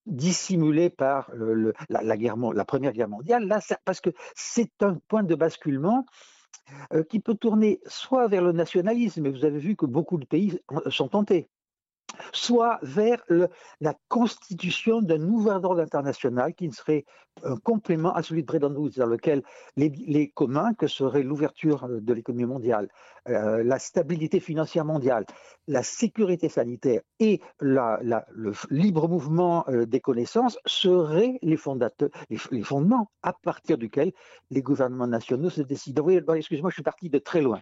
dissimulée 0.06 0.90
par 0.90 1.30
guerre, 1.34 1.72
la, 1.88 2.64
Première 2.64 2.92
Guerre 2.92 3.08
mondiale, 3.08 3.46
là, 3.46 3.60
parce 3.84 4.00
que 4.00 4.10
c'est 4.34 4.82
un 4.82 4.98
point 5.08 5.22
de 5.22 5.34
basculement 5.34 6.06
euh, 6.92 7.02
qui 7.04 7.20
peut 7.20 7.34
tourner 7.34 7.80
soit 7.86 8.28
vers 8.28 8.42
le 8.42 8.52
nationalisme, 8.52 9.26
et 9.26 9.30
vous 9.30 9.44
avez 9.44 9.58
vu 9.58 9.76
que 9.76 9.86
beaucoup 9.86 10.18
de 10.18 10.24
pays 10.24 10.58
sont 10.88 11.08
tentés, 11.08 11.48
soit 12.32 12.78
vers 12.82 13.22
la 13.80 13.94
constitution 14.08 15.02
d'un 15.02 15.18
nouvel 15.18 15.64
ordre 15.64 15.80
international 15.80 16.54
qui 16.54 16.70
serait 16.70 17.04
un 17.44 17.56
complément 17.56 18.14
à 18.14 18.22
celui 18.22 18.42
de 18.42 18.46
Bretton 18.46 18.74
Woods, 18.74 18.92
dans 18.96 19.06
lequel 19.06 19.42
les, 19.76 20.30
communs, 20.34 20.72
que 20.74 20.86
serait 20.86 21.22
l'ouverture 21.22 21.86
de 21.88 22.12
l'économie 22.12 22.46
mondiale, 22.46 22.88
euh, 23.28 23.62
la 23.62 23.78
stabilité 23.78 24.40
financière 24.40 24.84
mondiale, 24.84 25.26
la 25.66 25.82
sécurité 25.82 26.48
sanitaire 26.48 27.02
et 27.18 27.40
le 27.60 28.52
libre 28.70 29.08
mouvement 29.08 29.64
euh, 29.68 29.84
des 29.84 30.00
connaissances 30.00 30.58
seraient 30.64 31.38
les, 31.42 31.58
les, 32.50 32.62
fondements 32.62 33.10
à 33.22 33.32
partir 33.32 33.76
duquel 33.76 34.12
les 34.50 34.62
gouvernements 34.62 35.06
nationaux 35.06 35.50
se 35.50 35.62
décident. 35.62 36.08
Excusez-moi, 36.08 36.70
je 36.70 36.74
suis 36.74 36.82
parti 36.82 37.10
de 37.10 37.18
très 37.18 37.42
loin. 37.42 37.60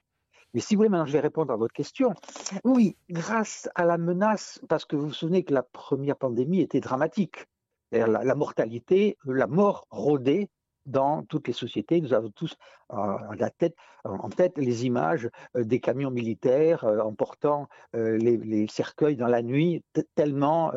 Mais 0.55 0.61
si 0.61 0.75
vous 0.75 0.79
voulez, 0.79 0.89
maintenant 0.89 1.07
je 1.07 1.13
vais 1.13 1.21
répondre 1.21 1.53
à 1.53 1.57
votre 1.57 1.75
question. 1.75 2.15
Oui, 2.63 2.97
grâce 3.11 3.69
à 3.75 3.85
la 3.85 3.99
menace, 3.99 4.61
parce 4.69 4.85
que 4.85 4.97
vous 4.97 5.09
vous 5.09 5.13
souvenez 5.13 5.45
que 5.45 5.53
la 5.53 5.65
première 5.65 6.17
pandémie 6.17 6.61
était 6.61 6.81
dramatique. 6.81 7.47
La, 7.93 8.35
mortalité, 8.35 9.17
la 9.25 9.47
mort 9.47 9.87
rôdait 9.91 10.49
dans 10.87 11.23
toutes 11.23 11.47
les 11.47 11.53
sociétés. 11.53 12.01
Nous 12.01 12.13
avons 12.13 12.31
tous 12.31 12.57
euh, 12.93 13.17
la 13.39 13.51
tête, 13.51 13.75
en 14.05 14.29
tête 14.29 14.59
les 14.59 14.85
images 14.85 15.31
euh, 15.57 15.65
des 15.65 15.81
camions 15.81 16.11
militaires 16.11 16.85
emportant 16.85 17.69
euh, 17.95 18.17
les, 18.19 18.37
les, 18.37 18.67
cercueils 18.67 19.17
dans 19.17 19.29
la 19.29 19.43
nuit, 19.43 19.83
tellement 20.15 20.73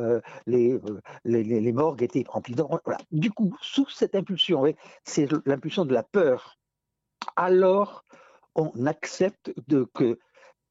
les, 0.46 0.80
morgues 1.74 2.04
étaient 2.04 2.24
remplies. 2.28 2.56
Du 3.12 3.32
coup, 3.32 3.56
sous 3.62 3.90
cette 3.90 4.16
impulsion, 4.16 4.64
c'est 5.04 5.28
l'impulsion 5.46 5.86
de 5.86 5.94
la 5.94 6.04
peur. 6.04 6.58
Alors, 7.36 8.04
on 8.58 8.86
accepte 8.86 9.54
que 9.94 10.20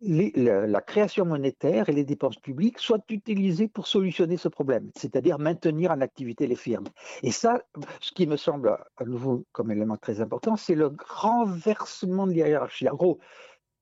la, 0.02 0.66
la, 0.66 0.80
création 0.82 1.24
monétaire 1.24 1.88
et 1.88 1.92
les 1.92 2.04
dépenses 2.04 2.36
publiques 2.36 2.78
soient 2.78 3.02
utilisées 3.08 3.68
pour 3.68 3.86
solutionner 3.86 4.36
ce 4.36 4.48
problème, 4.48 4.90
c'est-à-dire 4.94 5.38
maintenir 5.38 5.90
en 5.90 6.02
activité 6.02 6.46
les 6.46 6.56
firmes. 6.56 6.84
Et 7.22 7.30
ça, 7.30 7.62
ce 8.00 8.12
qui 8.12 8.26
me 8.26 8.36
semble 8.36 8.76
à 8.98 9.04
nouveau 9.04 9.46
comme 9.52 9.70
élément 9.70 9.96
très 9.96 10.20
important, 10.20 10.56
c'est 10.56 10.74
le 10.74 10.94
renversement 11.08 12.26
de 12.26 12.34
la 12.34 12.48
hiérarchie. 12.48 12.88
En 12.90 12.94
gros, 12.94 13.18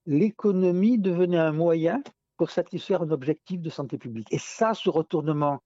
l'économie 0.07 0.99
devenait 0.99 1.39
un 1.39 1.53
moyen 1.53 2.01
pour 2.37 2.51
satisfaire 2.51 3.03
un 3.03 3.11
objectif 3.11 3.61
de 3.61 3.71
santé 3.71 3.99
publique. 3.99 4.29
Et 4.31 4.39
ça, 4.39 4.75
ce 4.75 4.91
retournement 4.91 5.63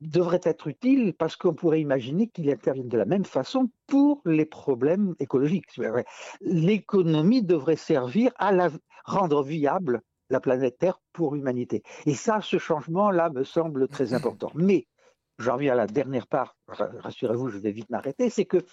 devrait 0.00 0.40
être 0.42 0.66
utile 0.66 1.14
parce 1.14 1.36
qu'on 1.36 1.54
pourrait 1.54 1.80
imaginer 1.80 2.28
qu'il 2.28 2.50
intervienne 2.50 2.88
de 2.88 2.98
la 2.98 3.04
même 3.04 3.24
façon 3.24 3.70
pour 3.86 4.20
les 4.24 4.44
problèmes 4.44 5.14
écologiques. 5.18 5.80
L'économie 6.40 7.42
devrait 7.42 7.76
servir 7.76 8.32
à 8.36 8.52
la, 8.52 8.70
rendre 9.04 9.42
viable 9.42 10.02
la 10.30 10.40
planète 10.40 10.78
Terre 10.78 11.00
pour 11.12 11.34
l'humanité. 11.34 11.82
Et 12.06 12.14
ça, 12.14 12.40
ce 12.40 12.58
changement-là 12.58 13.30
me 13.30 13.44
semble 13.44 13.88
très 13.88 14.12
important. 14.14 14.50
Mais 14.54 14.86
j'en 15.38 15.56
viens 15.56 15.72
à 15.72 15.76
la 15.76 15.86
dernière 15.86 16.26
part, 16.26 16.56
rassurez-vous, 16.68 17.48
je 17.48 17.58
vais 17.58 17.72
vite 17.72 17.90
m'arrêter, 17.90 18.30
c'est 18.30 18.46
que 18.46 18.64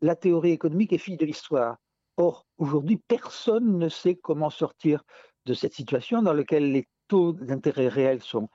la 0.00 0.16
théorie 0.16 0.52
économique 0.52 0.92
est 0.92 0.98
fille 0.98 1.16
de 1.16 1.26
l'histoire. 1.26 1.76
Or, 2.16 2.46
aujourd'hui, 2.58 3.00
personne 3.08 3.78
ne 3.78 3.88
sait 3.88 4.16
comment 4.16 4.50
sortir 4.50 5.02
de 5.44 5.54
cette 5.54 5.74
situation 5.74 6.22
dans 6.22 6.32
laquelle 6.32 6.72
les 6.72 6.88
taux 7.08 7.32
d'intérêt 7.32 7.88
réels 7.88 8.22
sont 8.22 8.48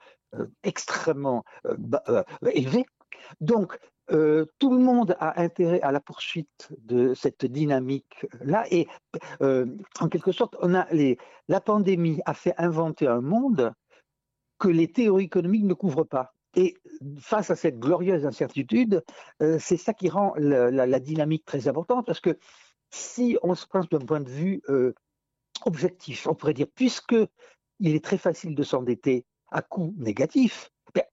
extrêmement 0.62 1.44
euh, 1.66 1.76
euh, 2.08 2.22
élevé. 2.52 2.84
Donc, 3.40 3.78
euh, 4.10 4.46
tout 4.58 4.72
le 4.72 4.78
monde 4.78 5.16
a 5.20 5.40
intérêt 5.40 5.80
à 5.82 5.92
la 5.92 6.00
poursuite 6.00 6.68
de 6.78 7.14
cette 7.14 7.46
dynamique-là. 7.46 8.64
Et 8.70 8.88
en 9.40 10.08
quelque 10.08 10.32
sorte, 10.32 10.56
on 10.60 10.74
a 10.74 10.86
la 11.48 11.60
pandémie 11.60 12.20
a 12.26 12.34
fait 12.34 12.54
inventer 12.58 13.06
un 13.06 13.20
monde 13.20 13.72
que 14.58 14.68
les 14.68 14.90
théories 14.90 15.24
économiques 15.24 15.64
ne 15.64 15.74
couvrent 15.74 16.04
pas. 16.04 16.34
Et 16.54 16.74
face 17.18 17.50
à 17.50 17.56
cette 17.56 17.78
glorieuse 17.78 18.26
incertitude, 18.26 19.02
c'est 19.40 19.78
ça 19.78 19.94
qui 19.94 20.10
rend 20.10 20.34
la, 20.36 20.70
la, 20.70 20.86
la, 20.86 21.00
dynamique 21.00 21.46
très 21.46 21.66
importante, 21.66 22.04
parce 22.04 22.20
que 22.20 22.36
si 22.90 23.38
on 23.42 23.54
se 23.54 23.66
pense 23.66 23.88
d'un 23.88 24.00
point 24.00 24.20
de 24.20 24.28
vue 24.28 24.62
objectif, 25.64 26.26
on 26.26 26.34
pourrait 26.34 26.54
dire, 26.54 26.68
puisque 26.74 27.16
il 27.78 27.94
est 27.94 28.04
très 28.04 28.18
facile 28.18 28.54
de 28.54 28.62
s'endetter 28.62 29.24
à 29.52 29.62
coût 29.62 29.94
négatif, 29.98 30.70
ben, 30.94 31.04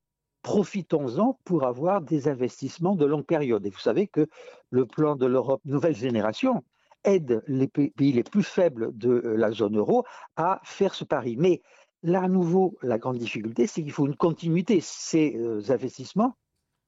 profitons-en 0.42 1.40
pour 1.44 1.66
avoir 1.66 2.02
des 2.02 2.28
investissements 2.28 2.96
de 2.96 3.06
longue 3.06 3.26
période. 3.26 3.66
Et 3.66 3.70
vous 3.70 3.80
savez 3.80 4.08
que 4.08 4.28
le 4.70 4.86
plan 4.86 5.16
de 5.16 5.26
l'Europe 5.26 5.62
nouvelle 5.66 5.96
génération 5.96 6.64
aide 7.04 7.44
les 7.48 7.68
pays 7.68 8.12
les 8.12 8.24
plus 8.24 8.44
faibles 8.44 8.98
de 8.98 9.10
euh, 9.10 9.36
la 9.36 9.52
zone 9.52 9.78
euro 9.78 10.06
à 10.36 10.60
faire 10.64 10.96
ce 10.96 11.04
pari. 11.04 11.38
Mais 11.38 11.62
là, 12.04 12.24
à 12.24 12.28
nouveau, 12.28 12.78
la 12.82 12.98
grande 12.98 13.18
difficulté, 13.18 13.68
c'est 13.68 13.84
qu'il 13.84 13.92
faut 13.92 14.08
une 14.08 14.16
continuité. 14.16 14.80
Ces 14.82 15.36
euh, 15.38 15.62
investissements 15.70 16.36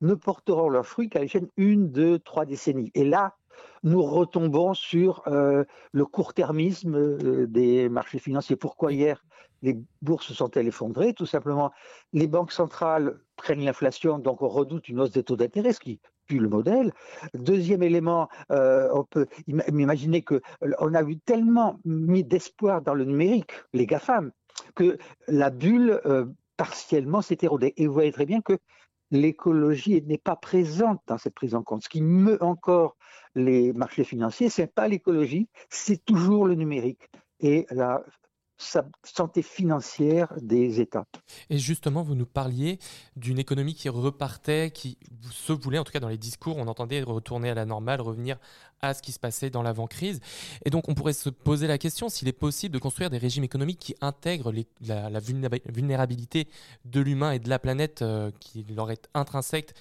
ne 0.02 0.16
porteront 0.16 0.70
leurs 0.70 0.86
fruits 0.86 1.10
qu'à 1.10 1.20
l'échelle 1.20 1.48
une, 1.58 1.92
deux, 1.92 2.20
trois 2.20 2.46
décennies. 2.46 2.92
Et 2.96 3.06
là, 3.06 3.36
nous 3.84 4.02
retombons 4.02 4.74
sur 4.74 5.24
euh, 5.28 5.64
le 5.92 6.06
court-termisme 6.06 6.96
euh, 6.96 7.48
des 7.48 7.90
marchés 7.90 8.20
financiers. 8.20 8.56
Pourquoi 8.56 8.94
hier 8.94 9.24
les 9.62 9.78
bourses 10.02 10.34
sont-elles 10.34 10.68
effondrées? 10.68 11.14
Tout 11.14 11.26
simplement, 11.26 11.72
les 12.14 12.28
banques 12.28 12.52
centrales 12.52 13.20
craignent 13.38 13.66
l'inflation, 13.66 14.20
donc 14.20 14.42
on 14.42 14.48
redoute 14.48 14.90
une 14.90 15.00
hausse 15.00 15.12
des 15.12 15.24
taux 15.24 15.36
d'intérêt, 15.36 15.74
ce 15.74 15.80
qui 15.80 16.00
pue 16.28 16.40
le 16.40 16.50
modèle. 16.50 16.94
Deuxième 17.34 17.84
élément, 17.84 18.28
euh, 18.52 18.90
on 18.94 19.04
peut 19.04 19.28
imaginer 19.48 20.22
que 20.22 20.36
euh, 20.64 20.72
on 20.80 20.94
a 20.94 21.04
eu 21.04 21.18
tellement 21.18 21.80
mis 21.86 22.24
d'espoir 22.24 22.82
dans 22.82 22.94
le 22.94 23.06
numérique, 23.06 23.52
les 23.74 23.86
GAFAM, 23.86 24.32
que 24.76 24.98
la 25.28 25.50
bulle 25.50 26.02
partiellement 26.58 27.22
s'est 27.22 27.40
érodée. 27.42 27.74
Et 27.78 27.88
vous 27.88 27.94
voyez 27.94 28.12
très 28.12 28.26
bien 28.26 28.42
que 28.42 28.58
l'écologie 29.12 30.02
n'est 30.02 30.18
pas 30.18 30.36
présente 30.36 31.02
dans 31.08 31.18
cette 31.18 31.36
prise 31.36 31.54
en 31.54 31.64
compte. 31.64 31.84
Ce 31.84 31.90
qui 31.90 32.02
meut 32.02 32.42
encore 32.42 32.96
les 33.36 33.74
marchés 33.74 34.04
financiers, 34.04 34.50
ce 34.50 34.62
n'est 34.62 34.68
pas 34.68 34.88
l'écologie, 34.88 35.48
c'est 35.70 36.04
toujours 36.04 36.46
le 36.46 36.56
numérique 36.56 37.10
et 37.40 37.66
la 37.72 38.04
santé 39.04 39.42
financière 39.42 40.34
des 40.40 40.80
États. 40.80 41.06
Et 41.50 41.58
justement, 41.58 42.04
vous 42.04 42.16
nous 42.16 42.26
parliez 42.26 42.80
d'une 43.16 43.40
économie 43.40 43.74
qui 43.74 43.90
repartait, 43.90 44.72
qui 44.72 44.98
se 45.32 45.54
voulait, 45.54 45.80
en 45.80 45.84
tout 45.84 45.92
cas 45.92 46.00
dans 46.00 46.10
les 46.10 46.18
discours, 46.18 46.58
on 46.58 46.68
entendait 46.68 47.02
retourner 47.02 47.50
à 47.50 47.54
la 47.54 47.66
normale, 47.66 48.02
revenir 48.02 48.38
à 48.82 48.94
ce 48.94 49.02
qui 49.02 49.12
se 49.12 49.20
passait 49.20 49.50
dans 49.50 49.64
l'avant-crise. 49.64 50.20
Et 50.66 50.70
donc, 50.70 50.90
on 50.90 50.94
pourrait 50.94 51.14
se 51.14 51.30
poser 51.30 51.68
la 51.68 51.78
question 51.78 52.10
s'il 52.10 52.28
est 52.28 52.34
possible 52.34 52.74
de 52.74 52.80
construire 52.80 53.10
des 53.10 53.18
régimes 53.18 53.44
économiques 53.44 53.80
qui 53.80 53.96
intègrent 54.02 54.54
la, 54.82 55.20
vulnérabilité 55.20 56.48
de 56.86 57.00
l'humain 57.00 57.32
et 57.32 57.40
de 57.40 57.50
la 57.50 57.60
planète 57.60 58.02
euh, 58.02 58.32
qui 58.40 58.64
leur 58.64 58.92
est 58.92 59.08
intrinsèque 59.14 59.74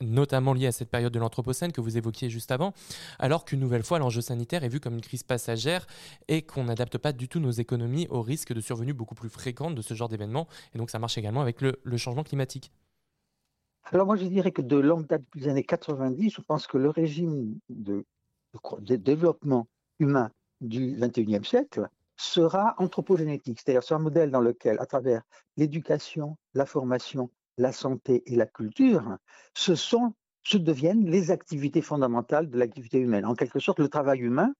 notamment 0.00 0.52
lié 0.52 0.66
à 0.66 0.72
cette 0.72 0.90
période 0.90 1.12
de 1.12 1.18
l'Anthropocène 1.18 1.72
que 1.72 1.80
vous 1.80 1.96
évoquiez 1.96 2.30
juste 2.30 2.50
avant, 2.50 2.72
alors 3.18 3.44
qu'une 3.44 3.60
nouvelle 3.60 3.82
fois 3.82 3.98
l'enjeu 3.98 4.20
sanitaire 4.20 4.64
est 4.64 4.68
vu 4.68 4.80
comme 4.80 4.94
une 4.94 5.00
crise 5.00 5.22
passagère 5.22 5.86
et 6.28 6.42
qu'on 6.42 6.64
n'adapte 6.64 6.98
pas 6.98 7.12
du 7.12 7.28
tout 7.28 7.40
nos 7.40 7.50
économies 7.50 8.06
au 8.10 8.22
risque 8.22 8.52
de 8.52 8.60
survenue 8.60 8.92
beaucoup 8.92 9.14
plus 9.14 9.28
fréquente 9.28 9.74
de 9.74 9.82
ce 9.82 9.94
genre 9.94 10.08
d'événements. 10.08 10.48
Et 10.74 10.78
donc 10.78 10.90
ça 10.90 10.98
marche 10.98 11.18
également 11.18 11.40
avec 11.40 11.60
le, 11.60 11.74
changement 11.96 12.24
climatique. 12.24 12.72
Alors 13.84 14.06
moi 14.06 14.16
je 14.16 14.24
dirais 14.24 14.50
que 14.50 14.62
de 14.62 14.76
longue 14.76 15.06
date, 15.06 15.22
depuis 15.22 15.40
les 15.40 15.48
années 15.48 15.62
90, 15.62 16.30
je 16.30 16.40
pense 16.40 16.66
que 16.66 16.78
le 16.78 16.90
régime 16.90 17.58
de, 17.68 18.04
de 18.80 18.96
développement 18.96 19.68
humain 20.00 20.30
du 20.60 20.96
21e 20.96 21.44
siècle 21.44 21.88
sera 22.16 22.74
anthropogénétique, 22.78 23.60
c'est-à-dire 23.60 23.82
c'est 23.82 23.94
un 23.94 23.98
modèle 23.98 24.30
dans 24.30 24.40
lequel, 24.40 24.78
à 24.80 24.86
travers 24.86 25.22
l'éducation, 25.56 26.36
la 26.54 26.64
formation, 26.64 27.30
la 27.58 27.72
santé 27.72 28.22
et 28.26 28.36
la 28.36 28.46
culture, 28.46 29.18
ce 29.54 29.74
sont, 29.74 30.14
ce 30.42 30.56
deviennent 30.56 31.06
les 31.10 31.30
activités 31.30 31.82
fondamentales 31.82 32.50
de 32.50 32.58
l'activité 32.58 32.98
humaine. 32.98 33.24
En 33.24 33.34
quelque 33.34 33.60
sorte, 33.60 33.80
le 33.80 33.88
travail 33.88 34.20
humain 34.20 34.54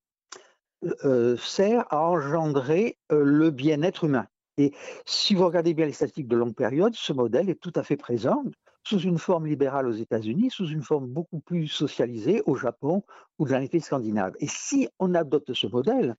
euh, 1.04 1.36
sert 1.36 1.86
à 1.92 2.08
engendrer 2.08 2.98
euh, 3.10 3.22
le 3.24 3.50
bien-être 3.50 4.04
humain. 4.04 4.26
Et 4.56 4.72
si 5.04 5.34
vous 5.34 5.44
regardez 5.44 5.74
bien 5.74 5.86
les 5.86 5.92
statistiques 5.92 6.28
de 6.28 6.36
longue 6.36 6.54
période, 6.54 6.94
ce 6.94 7.12
modèle 7.12 7.48
est 7.50 7.60
tout 7.60 7.72
à 7.74 7.82
fait 7.82 7.96
présent 7.96 8.44
sous 8.86 9.00
une 9.00 9.18
forme 9.18 9.46
libérale 9.46 9.88
aux 9.88 9.92
États-Unis, 9.92 10.50
sous 10.50 10.68
une 10.68 10.82
forme 10.82 11.06
beaucoup 11.06 11.40
plus 11.40 11.68
socialisée 11.68 12.42
au 12.44 12.54
Japon 12.54 13.02
ou 13.38 13.46
dans 13.48 13.58
les 13.58 13.68
pays 13.68 13.80
scandinaves. 13.80 14.34
Et 14.40 14.46
si 14.46 14.88
on 14.98 15.14
adopte 15.14 15.54
ce 15.54 15.66
modèle, 15.66 16.16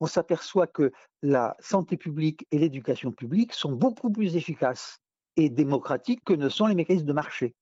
on 0.00 0.06
s'aperçoit 0.06 0.68
que 0.68 0.92
la 1.22 1.56
santé 1.58 1.96
publique 1.96 2.46
et 2.52 2.58
l'éducation 2.58 3.10
publique 3.10 3.52
sont 3.52 3.72
beaucoup 3.72 4.10
plus 4.10 4.36
efficaces 4.36 5.00
et 5.36 5.50
démocratique 5.50 6.22
que 6.24 6.32
ne 6.34 6.48
sont 6.48 6.66
les 6.66 6.74
mécanismes 6.74 7.06
de 7.06 7.12
marché. 7.12 7.54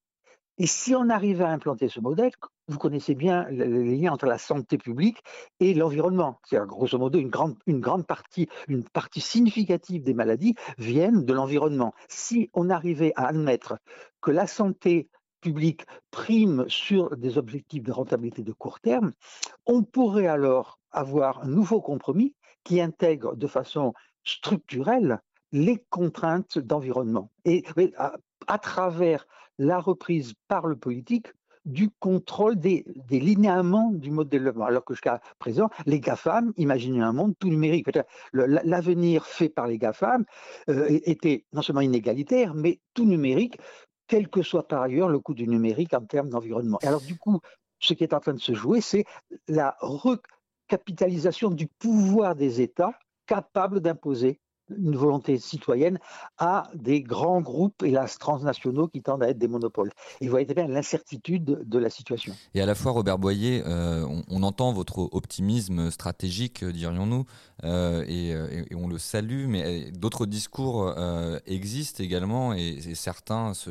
Et 0.58 0.66
si 0.66 0.94
on 0.94 1.08
arrive 1.08 1.42
à 1.42 1.50
implanter 1.50 1.88
ce 1.88 1.98
modèle, 1.98 2.30
vous 2.68 2.78
connaissez 2.78 3.16
bien 3.16 3.48
les 3.50 3.96
liens 3.96 4.12
entre 4.12 4.26
la 4.26 4.38
santé 4.38 4.78
publique 4.78 5.20
et 5.58 5.74
l'environnement. 5.74 6.38
C'est 6.44 6.64
grosso 6.64 6.96
modo 6.96 7.18
une 7.18 7.28
grande, 7.28 7.56
une 7.66 7.80
grande 7.80 8.06
partie, 8.06 8.48
une 8.68 8.84
partie 8.84 9.20
significative 9.20 10.04
des 10.04 10.14
maladies 10.14 10.54
viennent 10.78 11.24
de 11.24 11.32
l'environnement. 11.32 11.92
Si 12.08 12.50
on 12.54 12.70
arrivait 12.70 13.12
à 13.16 13.26
admettre 13.26 13.78
que 14.20 14.30
la 14.30 14.46
santé 14.46 15.08
publique 15.40 15.84
prime 16.12 16.64
sur 16.68 17.16
des 17.16 17.36
objectifs 17.36 17.82
de 17.82 17.92
rentabilité 17.92 18.42
de 18.42 18.52
court 18.52 18.78
terme, 18.78 19.12
on 19.66 19.82
pourrait 19.82 20.28
alors 20.28 20.78
avoir 20.92 21.42
un 21.42 21.48
nouveau 21.48 21.80
compromis 21.80 22.34
qui 22.62 22.80
intègre 22.80 23.34
de 23.34 23.46
façon 23.48 23.92
structurelle 24.22 25.20
les 25.54 25.78
contraintes 25.88 26.58
d'environnement. 26.58 27.30
Et 27.44 27.64
à, 27.96 28.58
travers 28.58 29.26
la 29.58 29.78
reprise 29.78 30.34
par 30.48 30.66
le 30.66 30.76
politique 30.76 31.28
du 31.64 31.90
contrôle 32.00 32.56
des, 32.56 32.84
linéaments 33.08 33.92
du 33.92 34.10
mode 34.10 34.28
de 34.28 34.36
développement. 34.36 34.66
Alors 34.66 34.84
que 34.84 34.94
jusqu'à 34.94 35.22
présent, 35.38 35.70
les 35.86 36.00
GAFAM 36.00 36.52
imaginaient 36.56 37.04
un 37.04 37.12
monde 37.12 37.34
tout 37.38 37.48
numérique. 37.48 37.88
L'avenir 38.32 39.26
fait 39.26 39.48
par 39.48 39.68
les 39.68 39.78
GAFAM 39.78 40.24
euh, 40.68 40.86
était 41.04 41.46
non 41.52 41.62
seulement 41.62 41.80
inégalitaire, 41.80 42.52
mais 42.52 42.80
tout 42.92 43.06
numérique, 43.06 43.58
quel 44.08 44.28
que 44.28 44.42
soit 44.42 44.66
par 44.66 44.82
ailleurs 44.82 45.08
le 45.08 45.20
coût 45.20 45.34
du 45.34 45.46
numérique 45.46 45.94
en 45.94 46.04
termes 46.04 46.30
d'environnement. 46.30 46.78
Alors 46.82 47.00
du 47.00 47.16
coup, 47.16 47.38
ce 47.78 47.94
qui 47.94 48.02
est 48.02 48.12
en 48.12 48.20
train 48.20 48.34
de 48.34 48.40
se 48.40 48.54
jouer, 48.54 48.80
c'est 48.80 49.04
la 49.46 49.76
recapitalisation 49.80 51.50
du 51.50 51.68
pouvoir 51.68 52.34
des 52.34 52.60
États 52.60 52.98
capables 53.26 53.80
d'imposer 53.80 54.40
une 54.70 54.96
volonté 54.96 55.38
citoyenne 55.38 55.98
à 56.38 56.70
des 56.74 57.02
grands 57.02 57.40
groupes, 57.40 57.82
hélas 57.82 58.18
transnationaux, 58.18 58.88
qui 58.88 59.02
tendent 59.02 59.22
à 59.22 59.28
être 59.28 59.38
des 59.38 59.48
monopoles. 59.48 59.90
Et 60.20 60.26
vous 60.26 60.30
voyez 60.30 60.46
bien 60.46 60.66
l'incertitude 60.66 61.44
de 61.44 61.78
la 61.78 61.90
situation. 61.90 62.34
Et 62.54 62.60
à 62.60 62.66
la 62.66 62.74
fois, 62.74 62.92
Robert 62.92 63.18
Boyer, 63.18 63.62
euh, 63.66 64.06
on, 64.28 64.42
entend 64.42 64.72
votre 64.72 65.08
optimisme 65.12 65.90
stratégique, 65.90 66.64
dirions-nous, 66.64 67.24
euh, 67.64 68.04
et, 68.06 68.74
on 68.74 68.88
le 68.88 68.98
salue, 68.98 69.46
mais 69.48 69.90
d'autres 69.92 70.26
discours 70.26 70.94
euh, 70.96 71.38
existent 71.46 72.02
également, 72.02 72.52
et, 72.52 72.80
certains 72.94 73.54
se, 73.54 73.70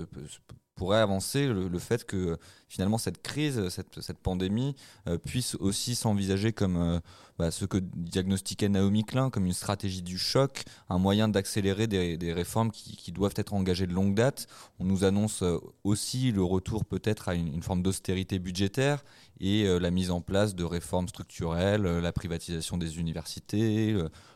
pourrait 0.76 1.00
avancer 1.00 1.48
le, 1.48 1.80
fait 1.80 2.06
que 2.06 2.38
finalement 2.68 2.98
cette 2.98 3.22
crise, 3.22 3.70
cette, 3.70 4.18
pandémie 4.18 4.76
euh, 5.08 5.18
puisse 5.18 5.56
aussi 5.56 5.96
s'envisager 5.96 6.52
comme 6.52 6.78
euh, 6.78 7.00
bah, 7.38 7.52
ce 7.52 7.66
que 7.66 7.78
diagnostiquait 7.78 8.70
Naomi 8.70 9.04
Klein, 9.04 9.30
comme 9.30 9.46
une 9.46 9.54
stratégie 9.54 10.02
du 10.02 10.18
choc, 10.18 10.64
un 10.90 10.98
moyen 10.98 11.28
d'accélérer 11.28 11.88
des, 11.88 12.34
réformes 12.34 12.72
qui, 12.72 13.12
doivent 13.12 13.34
être 13.36 13.54
engagées 13.54 13.88
de 13.88 13.94
longue 13.94 14.16
date. 14.16 14.48
On 14.80 14.86
nous 14.86 15.04
annonce 15.04 15.44
euh, 15.44 15.60
aussi 15.84 16.32
le 16.32 16.44
retour 16.44 16.86
peut-être 16.86 17.30
à 17.30 17.36
une, 17.36 17.62
forme 17.62 17.84
d'austérité 17.84 18.40
budgétaire 18.40 19.04
et 19.40 19.66
la 19.80 19.92
mise 19.92 20.10
en 20.10 20.22
place 20.22 20.56
de 20.56 20.64
réformes 20.64 21.08
structurelles, 21.10 21.82
la 21.82 22.12
privatisation 22.14 22.78
des 22.78 22.98
universités, 22.98 23.94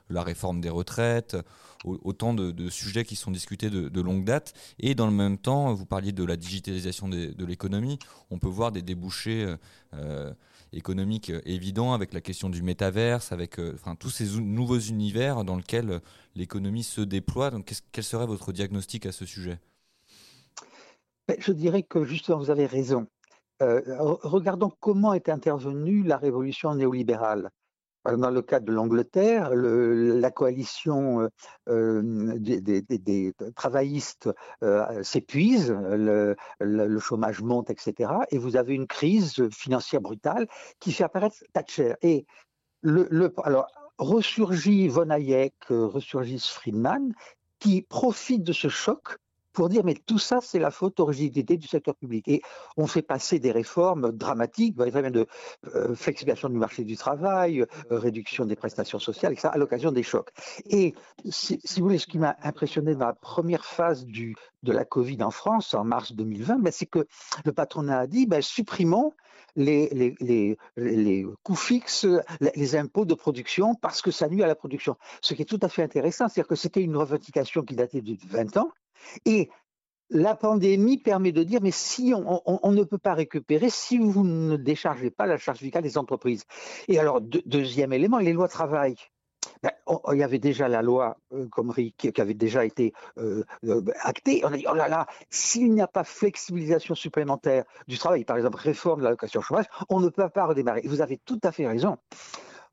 la 0.09 0.23
réforme 0.23 0.61
des 0.61 0.69
retraites, 0.69 1.37
autant 1.85 2.33
de, 2.33 2.69
sujets 2.69 3.05
qui 3.05 3.15
sont 3.15 3.31
discutés 3.31 3.69
de, 3.69 4.01
longue 4.01 4.23
date. 4.23 4.53
Et 4.79 4.95
dans 4.95 5.05
le 5.05 5.13
même 5.13 5.37
temps, 5.37 5.73
vous 5.73 5.85
parliez 5.85 6.11
de 6.11 6.23
la 6.23 6.37
digitalisation 6.37 7.07
de, 7.07 7.45
l'économie, 7.45 7.99
on 8.29 8.39
peut 8.39 8.47
voir 8.47 8.71
des 8.71 8.81
débouchés 8.81 9.43
euh, 9.43 9.57
euh, 9.93 10.33
économiques 10.73 11.31
évidents 11.45 11.93
avec 11.93 12.13
la 12.13 12.21
question 12.21 12.49
du 12.49 12.61
métaverse, 12.61 13.31
avec 13.31 13.59
euh, 13.59 13.77
tous 13.99 14.09
ces 14.09 14.39
nouveaux 14.39 14.79
univers 14.79 15.43
dans 15.43 15.55
lesquels 15.55 16.01
l'économie 16.35 16.83
se 16.83 17.01
déploie. 17.01 17.51
Donc, 17.51 17.73
quel 17.91 18.03
serait 18.03 18.27
votre 18.27 18.51
diagnostic 18.51 19.05
à 19.05 19.11
ce 19.11 19.25
sujet? 19.25 19.59
Ben, 21.27 21.37
Je 21.39 21.51
dirais 21.51 21.83
que 21.83 22.03
justement, 22.03 22.39
vous 22.39 22.51
avez 22.51 22.65
raison. 22.65 23.07
regardons 23.59 24.71
comment 24.79 25.13
est 25.13 25.29
intervenue 25.29 26.03
la 26.03 26.17
révolution 26.17 26.75
néolibérale 26.75 27.49
dans 28.15 28.29
le 28.29 28.41
cas 28.41 28.59
de 28.59 28.71
l'Angleterre, 28.71 29.51
la 29.53 30.31
coalition 30.31 31.21
euh, 31.21 31.29
euh, 31.69 32.33
des, 32.37 33.33
travaillistes 33.55 34.29
euh, 34.63 35.03
s'épuise, 35.03 35.71
le, 35.71 36.35
chômage 36.99 37.41
monte, 37.41 37.69
etc. 37.69 38.11
Et 38.31 38.37
vous 38.37 38.55
avez 38.55 38.73
une 38.73 38.87
crise 38.87 39.49
financière 39.49 40.01
brutale 40.01 40.47
qui 40.79 40.91
fait 40.91 41.03
apparaître 41.03 41.37
Thatcher. 41.53 41.95
Et 42.01 42.25
alors, 43.43 43.67
ressurgit 43.97 44.87
von 44.87 45.09
Hayek, 45.09 45.55
ressurgit 45.69 46.39
Friedman, 46.39 47.13
qui 47.59 47.81
profitent 47.81 48.43
de 48.43 48.53
ce 48.53 48.67
choc 48.67 49.17
pour 49.57 49.69
dire 49.69 49.83
mais 49.83 49.95
tout 49.95 50.19
ça, 50.19 50.37
c'est 50.39 50.59
la 50.59 50.69
faute 50.69 50.99
aux 50.99 51.05
rigidités 51.05 51.57
du 51.57 51.67
secteur 51.67 51.95
public. 51.95 52.27
Et 52.27 52.43
on 52.77 52.85
fait 52.85 53.01
passer 53.01 53.39
des 53.39 53.51
réformes 53.51 54.11
dramatiques, 54.11 54.77
très 54.77 55.01
bien 55.01 55.09
de 55.09 55.25
euh, 55.73 55.95
flexibilisation 55.95 56.49
du 56.49 56.57
marché 56.57 56.83
du 56.83 56.95
travail, 56.95 57.61
euh, 57.61 57.65
réduction 57.89 58.45
des 58.45 58.55
prestations 58.55 58.99
sociales, 58.99 59.33
etc., 59.33 59.49
à 59.51 59.57
l'occasion 59.57 59.91
des 59.91 60.03
chocs. 60.03 60.29
Et 60.69 60.93
si, 61.27 61.59
vous 61.77 61.85
voulez, 61.85 61.97
ce 61.97 62.05
qui 62.05 62.19
m'a 62.19 62.35
impressionné 62.43 62.93
dans 62.93 63.07
la 63.07 63.13
première 63.13 63.65
phase 63.65 64.05
de 64.05 64.71
la 64.71 64.85
Covid 64.85 65.23
en 65.23 65.31
France, 65.31 65.73
en 65.73 65.83
mars 65.83 66.11
2020, 66.11 66.59
ben, 66.59 66.71
c'est 66.71 66.85
que 66.85 67.07
le 67.43 67.51
patronat 67.51 68.01
a 68.01 68.05
dit 68.05 68.27
ben, 68.27 68.43
supprimons 68.43 69.15
les, 69.55 69.89
les, 70.19 70.55
les, 70.75 71.25
coûts 71.41 71.55
fixes, 71.55 72.05
les 72.55 72.75
impôts 72.75 73.05
de 73.05 73.15
production, 73.15 73.73
parce 73.73 74.03
que 74.03 74.11
ça 74.11 74.29
nuit 74.29 74.43
à 74.43 74.47
la 74.47 74.53
production. 74.53 74.97
Ce 75.21 75.33
qui 75.33 75.41
est 75.41 75.45
tout 75.45 75.59
à 75.63 75.67
fait 75.67 75.81
intéressant, 75.81 76.27
c'est-à-dire 76.27 76.47
que 76.47 76.55
c'était 76.55 76.83
une 76.83 76.95
revendication 76.95 77.63
qui 77.63 77.75
datait 77.75 78.01
de 78.01 78.15
20 78.29 78.57
ans, 78.57 78.69
et 79.25 79.49
la 80.09 80.35
pandémie 80.35 80.97
permet 80.97 81.31
de 81.31 81.43
dire, 81.43 81.59
mais 81.61 81.71
si 81.71 82.13
on, 82.15 82.71
ne 82.71 82.83
peut 82.83 82.97
pas 82.97 83.13
récupérer, 83.13 83.69
si 83.69 83.97
vous 83.97 84.23
ne 84.23 84.55
déchargez 84.55 85.11
pas 85.11 85.25
la 85.25 85.37
charge 85.37 85.59
fiscale 85.59 85.83
des 85.83 85.97
entreprises. 85.97 86.43
Et 86.87 86.99
alors, 86.99 87.19
deuxième 87.21 87.93
élément, 87.93 88.19
les 88.19 88.33
lois 88.33 88.47
travail. 88.47 88.95
Ben, 89.63 89.71
il 90.11 90.19
y 90.19 90.23
avait 90.23 90.39
déjà 90.39 90.67
la 90.67 90.81
loi 90.81 91.17
euh, 91.33 91.47
comme 91.47 91.73
qui, 91.73 92.13
avait 92.17 92.33
déjà 92.35 92.63
été 92.63 92.93
euh, 93.17 93.43
euh, 93.65 93.81
actée. 94.01 94.41
On 94.43 94.53
a 94.53 94.57
dit, 94.57 94.65
oh 94.69 94.75
là 94.75 94.87
là, 94.87 95.07
s'il 95.29 95.73
n'y 95.73 95.81
a 95.81 95.87
pas 95.87 96.03
flexibilisation 96.03 96.93
supplémentaire 96.93 97.63
du 97.87 97.97
travail, 97.97 98.23
par 98.23 98.37
exemple 98.37 98.57
réforme 98.57 98.99
de 98.99 99.05
l'allocation 99.05 99.41
chômage, 99.41 99.65
on 99.89 99.99
ne 99.99 100.09
peut 100.09 100.29
pas 100.29 100.45
redémarrer. 100.45 100.81
vous 100.85 101.01
avez 101.01 101.17
tout 101.17 101.39
à 101.43 101.51
fait 101.51 101.67
raison. 101.67 101.97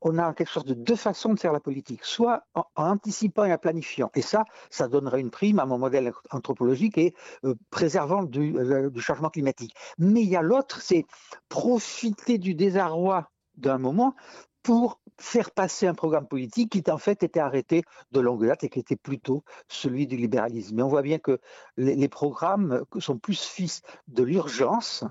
On 0.01 0.17
a 0.17 0.33
quelque 0.33 0.51
chose 0.51 0.65
de 0.65 0.73
deux 0.73 0.95
façons 0.95 1.33
de 1.33 1.39
faire 1.39 1.53
la 1.53 1.59
politique, 1.59 2.03
soit 2.03 2.43
en, 2.53 2.65
anticipant 2.75 3.45
et 3.45 3.53
en 3.53 3.57
planifiant, 3.57 4.11
et 4.15 4.21
ça, 4.21 4.45
ça 4.69 4.87
donnerait 4.87 5.21
une 5.21 5.31
prime 5.31 5.59
à 5.59 5.65
mon 5.65 5.77
modèle 5.77 6.13
anthropologique 6.31 6.97
et 6.97 7.13
euh, 7.43 7.55
préservant 7.69 8.23
du, 8.23 8.57
euh, 8.57 8.89
du 8.89 9.01
changement 9.01 9.29
climatique. 9.29 9.75
Mais 9.97 10.21
il 10.21 10.29
y 10.29 10.35
a 10.35 10.41
l'autre, 10.41 10.81
c'est 10.81 11.05
profiter 11.49 12.37
du 12.37 12.55
désarroi 12.55 13.29
d'un 13.57 13.77
moment 13.77 14.15
pour 14.65 14.99
faire 15.19 15.51
passer 15.51 15.85
un 15.85 15.93
programme 15.93 16.27
politique 16.27 16.71
qui 16.71 16.91
en 16.91 16.97
fait 16.97 17.21
était 17.21 17.39
arrêté 17.39 17.83
de 18.11 18.19
longue 18.19 18.47
date 18.47 18.63
et 18.63 18.69
qui 18.69 18.79
était 18.79 18.95
plutôt 18.95 19.43
celui 19.67 20.07
du 20.07 20.17
libéralisme. 20.17 20.75
Mais 20.75 20.81
on 20.81 20.87
voit 20.87 21.03
bien 21.03 21.19
que 21.19 21.39
les, 21.77 22.09
programmes 22.09 22.83
sont 22.97 23.19
plus 23.19 23.39
fils 23.45 23.83
de 24.07 24.23
l'urgence 24.23 25.03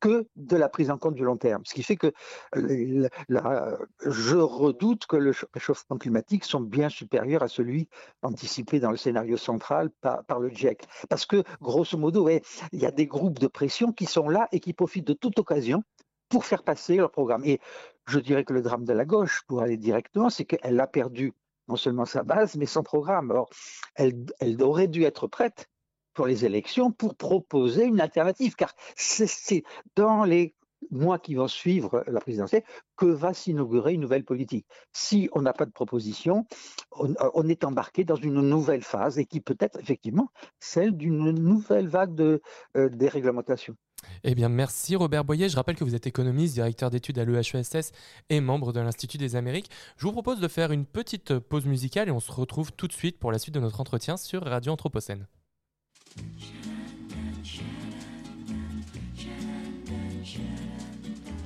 que 0.00 0.26
de 0.36 0.56
la 0.56 0.68
prise 0.68 0.90
en 0.90 0.98
compte 0.98 1.14
du 1.14 1.24
long 1.24 1.36
terme. 1.36 1.62
Ce 1.64 1.74
qui 1.74 1.82
fait 1.82 1.96
que 1.96 2.12
je 2.52 4.36
redoute 4.36 5.06
que 5.06 5.16
le 5.16 5.32
réchauffement 5.52 5.98
climatique 5.98 6.44
soit 6.44 6.60
bien 6.60 6.88
supérieur 6.88 7.42
à 7.42 7.48
celui 7.48 7.88
anticipé 8.22 8.80
dans 8.80 8.90
le 8.90 8.96
scénario 8.96 9.36
central 9.36 9.90
par, 10.00 10.40
le 10.40 10.50
GIEC. 10.50 10.84
Parce 11.08 11.26
que, 11.26 11.42
grosso 11.60 11.96
modo, 11.96 12.28
il 12.28 12.40
y 12.72 12.86
a 12.86 12.90
des 12.90 13.06
groupes 13.06 13.38
de 13.38 13.46
pression 13.46 13.92
qui 13.92 14.06
sont 14.06 14.28
là 14.28 14.48
et 14.52 14.60
qui 14.60 14.72
profitent 14.72 15.06
de 15.06 15.12
toute 15.12 15.38
occasion 15.38 15.82
pour 16.28 16.44
faire 16.44 16.62
passer 16.62 16.96
leur 16.96 17.10
programme. 17.10 17.44
Et 17.44 17.60
je 18.06 18.18
dirais 18.18 18.44
que 18.44 18.52
le 18.52 18.62
drame 18.62 18.84
de 18.84 18.92
la 18.92 19.04
gauche, 19.04 19.42
pour 19.46 19.62
aller 19.62 19.76
directement, 19.76 20.30
c'est 20.30 20.44
qu'elle 20.44 20.80
a 20.80 20.86
perdu 20.86 21.32
non 21.68 21.76
seulement 21.76 22.04
sa 22.04 22.22
base, 22.22 22.56
mais 22.56 22.66
son 22.66 22.82
programme. 22.82 23.30
Or, 23.30 23.48
elle, 23.94 24.26
elle 24.40 24.60
aurait 24.62 24.88
dû 24.88 25.04
être 25.04 25.26
prête 25.26 25.68
pour 26.14 26.26
les 26.26 26.44
élections 26.44 26.90
pour 26.92 27.16
proposer 27.16 27.84
une 27.84 28.00
alternative, 28.00 28.54
car 28.54 28.74
c'est 28.96 29.62
dans 29.96 30.24
les 30.24 30.54
mois 30.90 31.18
qui 31.18 31.34
vont 31.34 31.48
suivre 31.48 32.04
la 32.06 32.20
présidentielle 32.20 32.62
que 32.96 33.06
va 33.06 33.34
s'inaugurer 33.34 33.94
une 33.94 34.00
nouvelle 34.00 34.24
politique. 34.24 34.66
Si 34.92 35.28
on 35.32 35.42
n'a 35.42 35.52
pas 35.52 35.66
de 35.66 35.72
proposition, 35.72 36.46
on, 36.92 37.48
est 37.48 37.64
embarqué 37.64 38.04
dans 38.04 38.16
une 38.16 38.40
nouvelle 38.40 38.82
phase 38.82 39.18
et 39.18 39.26
qui 39.26 39.40
peut 39.40 39.56
être 39.60 39.78
effectivement 39.80 40.28
celle 40.60 40.96
d'une 40.96 41.30
nouvelle 41.32 41.88
vague 41.88 42.14
de 42.14 42.40
euh, 42.76 42.88
déréglementation. 42.88 43.76
Eh 44.22 44.34
bien, 44.34 44.50
merci 44.50 44.96
Robert 44.96 45.24
Boyer. 45.24 45.48
Je 45.48 45.56
rappelle 45.56 45.76
que 45.76 45.84
vous 45.84 45.94
êtes 45.94 46.06
économiste, 46.06 46.54
directeur 46.54 46.90
d'études 46.90 47.18
à 47.18 47.24
l'EHESS 47.24 47.92
et 48.28 48.40
membre 48.40 48.72
de 48.72 48.80
l'Institut 48.80 49.16
des 49.16 49.34
Amériques. 49.34 49.70
Je 49.96 50.06
vous 50.06 50.12
propose 50.12 50.40
de 50.40 50.48
faire 50.48 50.72
une 50.72 50.84
petite 50.84 51.38
pause 51.38 51.64
musicale 51.64 52.08
et 52.08 52.12
on 52.12 52.20
se 52.20 52.30
retrouve 52.30 52.72
tout 52.72 52.86
de 52.86 52.92
suite 52.92 53.18
pour 53.18 53.32
la 53.32 53.38
suite 53.38 53.54
de 53.54 53.60
notre 53.60 53.80
entretien 53.80 54.16
sur 54.16 54.42
Radio 54.42 54.72
Anthropocène. 54.72 55.26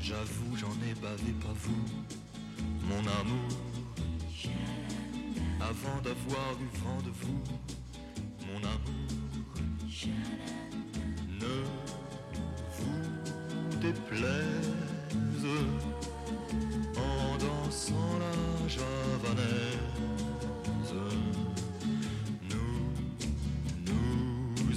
J'avoue, 0.00 0.56
j'en 0.56 0.72
ai 0.88 0.94
bavé 1.02 1.32
pas 1.40 1.54
vous, 1.54 1.84
mon 2.82 3.00
amour. 3.20 3.50
Avant 5.60 6.00
d'avoir 6.02 6.54
eu 6.60 6.68
vent 6.78 7.02
de 7.04 7.10
vous, 7.10 7.42
mon 8.46 8.58
amour. 8.58 9.08
Ne 11.40 11.56
déplaise 13.80 14.76
en 16.96 17.36
dansant 17.36 18.18
la 18.18 18.68
javanaise. 18.68 19.97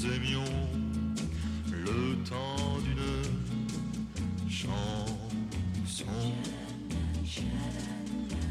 Nous 0.03 0.13
aimions 0.13 0.43
le 1.71 2.15
temps 2.23 2.77
d'une 2.83 3.23
chanson. 4.49 6.05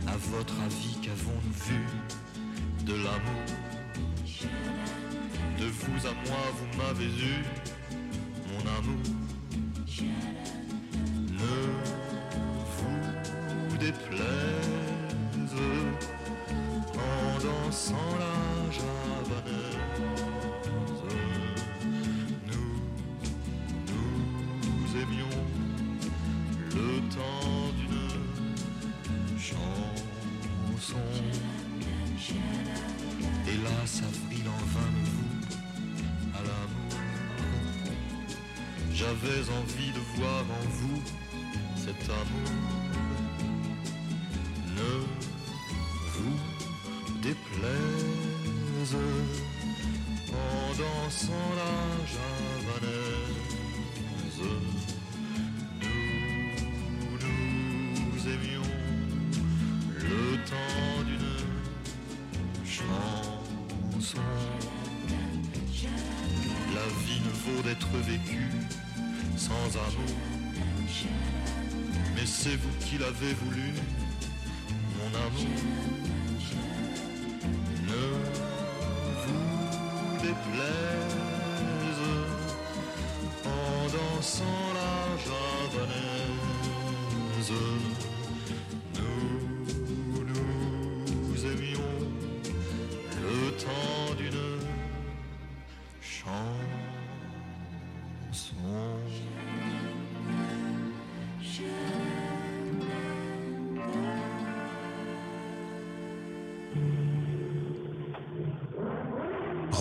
À 0.07 0.17
votre 0.17 0.55
avis, 0.61 0.97
qu'avons-nous 1.03 1.53
vu 1.67 1.87
de 2.85 2.95
l'amour? 2.95 3.47
De 5.59 5.67
vous 5.67 6.07
à 6.07 6.13
moi, 6.29 6.43
vous 6.55 6.79
m'avez 6.79 7.07
eu, 7.07 7.45
mon 8.49 8.61
amour. 8.79 9.21
déplaise 13.79 14.21
en 16.95 17.39
dansant 17.39 18.11
la 18.19 18.50
Envie 39.31 39.93
de 39.93 40.01
voir 40.17 40.43
en 40.43 40.67
vous 40.71 41.03
cet 41.77 42.03
amour 42.11 42.51
vous 46.15 46.39
déplaise 47.23 48.97
en 50.33 50.73
dansant 50.73 51.49
la 51.61 51.75
javanaise. 52.11 53.31
Nous, 55.81 57.19
nous 58.13 58.23
aimions 58.27 58.71
le 59.97 60.25
temps 60.45 61.03
d'une 61.07 61.45
chanson. 62.67 64.27
La 66.75 66.87
vie 67.05 67.21
ne 67.21 67.33
vaut 67.45 67.63
d'être 67.63 67.93
vécue 68.09 68.51
sans 69.51 69.79
amour. 69.79 70.15
Mais 72.15 72.27
c'est 72.27 72.57
vous 72.57 72.77
qui 72.87 72.99
l'avez 72.99 73.35
voulu 73.35 73.73
ne 77.89 78.05
vous 79.25 79.47
déplaise 80.23 82.03
en 83.45 83.87
dansant 83.97 84.70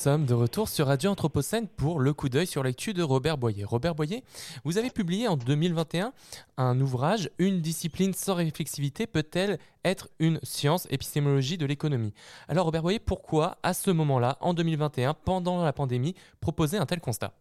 Sommes 0.00 0.24
de 0.24 0.32
retour 0.32 0.66
sur 0.66 0.86
Radio 0.86 1.10
Anthropocène 1.10 1.68
pour 1.68 2.00
le 2.00 2.14
coup 2.14 2.30
d'œil 2.30 2.46
sur 2.46 2.62
l'actu 2.62 2.94
de 2.94 3.02
Robert 3.02 3.36
Boyer. 3.36 3.64
Robert 3.64 3.94
Boyer, 3.94 4.24
vous 4.64 4.78
avez 4.78 4.88
publié 4.88 5.28
en 5.28 5.36
2021 5.36 6.14
un 6.56 6.80
ouvrage 6.80 7.28
Une 7.38 7.60
discipline 7.60 8.14
sans 8.14 8.34
réflexivité 8.34 9.06
peut-elle 9.06 9.58
être 9.84 10.08
une 10.18 10.40
science 10.42 10.86
épistémologie 10.90 11.58
de 11.58 11.66
l'économie? 11.66 12.14
Alors 12.48 12.64
Robert 12.64 12.80
Boyer, 12.80 12.98
pourquoi 12.98 13.58
à 13.62 13.74
ce 13.74 13.90
moment-là, 13.90 14.38
en 14.40 14.54
2021, 14.54 15.12
pendant 15.12 15.62
la 15.62 15.74
pandémie, 15.74 16.14
proposer 16.40 16.78
un 16.78 16.86
tel 16.86 17.02
constat? 17.02 17.34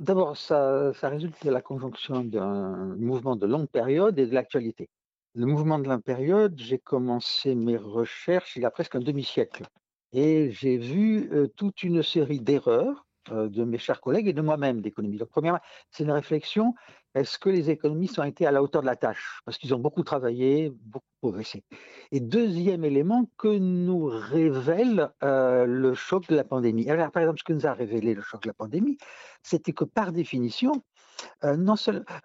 D'abord, 0.00 0.36
ça, 0.36 0.92
ça 0.92 1.08
résulte 1.08 1.36
de 1.46 1.52
la 1.52 1.62
conjonction 1.62 2.24
d'un 2.24 2.96
mouvement 2.96 3.36
de 3.36 3.46
longue 3.46 3.68
période 3.68 4.18
et 4.18 4.26
de 4.26 4.34
l'actualité. 4.34 4.88
Le 5.36 5.46
mouvement 5.46 5.78
de 5.78 5.88
longue 5.88 6.02
période, 6.02 6.54
j'ai 6.58 6.78
commencé 6.78 7.54
mes 7.54 7.76
recherches 7.76 8.56
il 8.56 8.62
y 8.62 8.66
a 8.66 8.72
presque 8.72 8.96
un 8.96 9.00
demi-siècle 9.00 9.68
et 10.12 10.50
j'ai 10.50 10.76
vu 10.76 11.30
toute 11.56 11.82
une 11.82 12.02
série 12.02 12.40
d'erreurs 12.40 13.06
de 13.30 13.64
mes 13.64 13.78
chers 13.78 14.00
collègues 14.00 14.28
et 14.28 14.32
de 14.32 14.40
moi-même 14.40 14.80
d'économie. 14.80 15.18
Donc, 15.18 15.30
premièrement, 15.30 15.58
c'est 15.90 16.04
une 16.04 16.12
réflexion. 16.12 16.74
Est-ce 17.16 17.38
que 17.38 17.48
les 17.48 17.70
économistes 17.70 18.18
ont 18.18 18.24
été 18.24 18.46
à 18.46 18.52
la 18.52 18.62
hauteur 18.62 18.82
de 18.82 18.86
la 18.86 18.94
tâche? 18.94 19.40
Parce 19.44 19.58
qu'ils 19.58 19.74
ont 19.74 19.80
beaucoup 19.80 20.04
travaillé, 20.04 20.70
beaucoup 20.70 21.06
progressé. 21.20 21.64
Et 22.12 22.20
deuxième 22.20 22.84
élément 22.84 23.28
que 23.36 23.48
nous 23.48 24.04
révèle 24.04 25.10
le 25.22 25.94
choc 25.94 26.28
de 26.28 26.36
la 26.36 26.44
pandémie? 26.44 26.88
Alors, 26.88 27.10
par 27.10 27.22
exemple, 27.22 27.40
ce 27.40 27.44
que 27.44 27.52
nous 27.52 27.66
a 27.66 27.72
révélé 27.72 28.14
le 28.14 28.22
choc 28.22 28.42
de 28.42 28.48
la 28.48 28.54
pandémie, 28.54 28.96
c'était 29.42 29.72
que 29.72 29.84
par 29.84 30.12
définition, 30.12 30.84
non, 31.42 31.74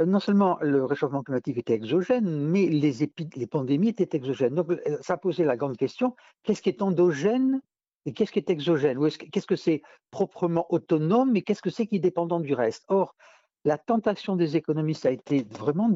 non, 0.06 0.20
seulement 0.20 0.60
le 0.62 0.86
réchauffement 0.86 1.24
climatique 1.24 1.58
était 1.58 1.74
exogène, 1.74 2.30
mais 2.30 2.68
les, 2.68 2.94
les 3.36 3.48
pandémies 3.48 3.90
étaient 3.90 4.16
exogènes. 4.16 4.54
Donc, 4.54 4.72
ça 5.02 5.18
posait 5.18 5.46
la 5.46 5.58
grande 5.58 5.78
question, 5.78 6.16
qu'est-ce 6.44 6.62
qui 6.62 6.70
est 6.70 6.84
endogène 6.84 7.62
et 8.06 8.14
qu'est-ce 8.14 8.32
qui 8.32 8.40
est 8.40 8.50
exogène? 8.50 9.00
Qu'est-ce 9.32 9.48
que 9.48 9.56
c'est 9.56 9.82
proprement 10.10 10.66
autonome 10.70 11.36
et 11.36 11.42
qu'est-ce 11.42 11.62
que 11.62 11.70
c'est 11.70 11.88
qui 11.88 11.98
est 11.98 12.00
dépendant 12.00 12.40
du 12.40 12.54
reste? 12.54 12.86
Or, 12.88 13.16
la 13.64 13.78
tentation 13.78 14.36
des 14.36 14.58
économistes 14.58 15.06
a 15.06 15.12
été 15.12 15.46
vraiment 15.50 15.90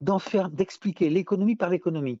d'en 0.00 0.18
faire, 0.18 0.48
d'expliquer 0.50 1.10
l'économie 1.10 1.56
par 1.56 1.68
l'économie, 1.68 2.20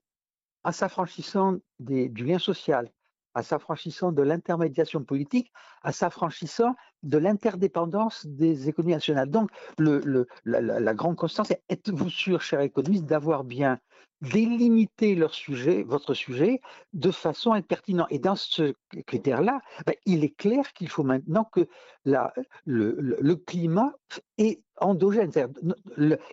en 0.64 0.72
s'affranchissant 0.72 1.56
du 1.80 2.24
lien 2.24 2.38
social, 2.38 2.92
à 3.34 3.42
s'affranchissant 3.42 4.12
de 4.12 4.22
l'intermédiation 4.22 5.02
politique, 5.02 5.50
à 5.82 5.92
s'affranchissant 5.92 6.74
de 7.02 7.18
l'interdépendance 7.18 8.26
des 8.26 8.68
économies 8.68 8.94
nationales. 8.94 9.30
Donc, 9.30 9.50
le, 9.78 10.26
la, 10.44 10.94
grande 10.94 11.16
constance 11.16 11.50
est 11.50 11.62
êtes-vous 11.68 12.10
sûr, 12.10 12.42
cher 12.42 12.60
économiste, 12.60 13.04
d'avoir 13.04 13.44
bien 13.44 13.78
délimité 14.22 15.16
leur 15.16 15.34
sujet, 15.34 15.82
votre 15.82 16.14
sujet, 16.14 16.60
de 16.92 17.10
façon 17.10 17.60
pertinente. 17.62 18.06
Et 18.10 18.18
dans 18.18 18.36
ce 18.36 18.74
critère-là, 19.06 19.60
ben, 19.84 19.94
il 20.06 20.24
est 20.24 20.34
clair 20.36 20.72
qu'il 20.72 20.88
faut 20.88 21.02
maintenant 21.02 21.44
que 21.44 21.66
la, 22.04 22.32
le, 22.64 23.34
climat 23.34 23.92
est 24.38 24.62
endogène. 24.80 25.32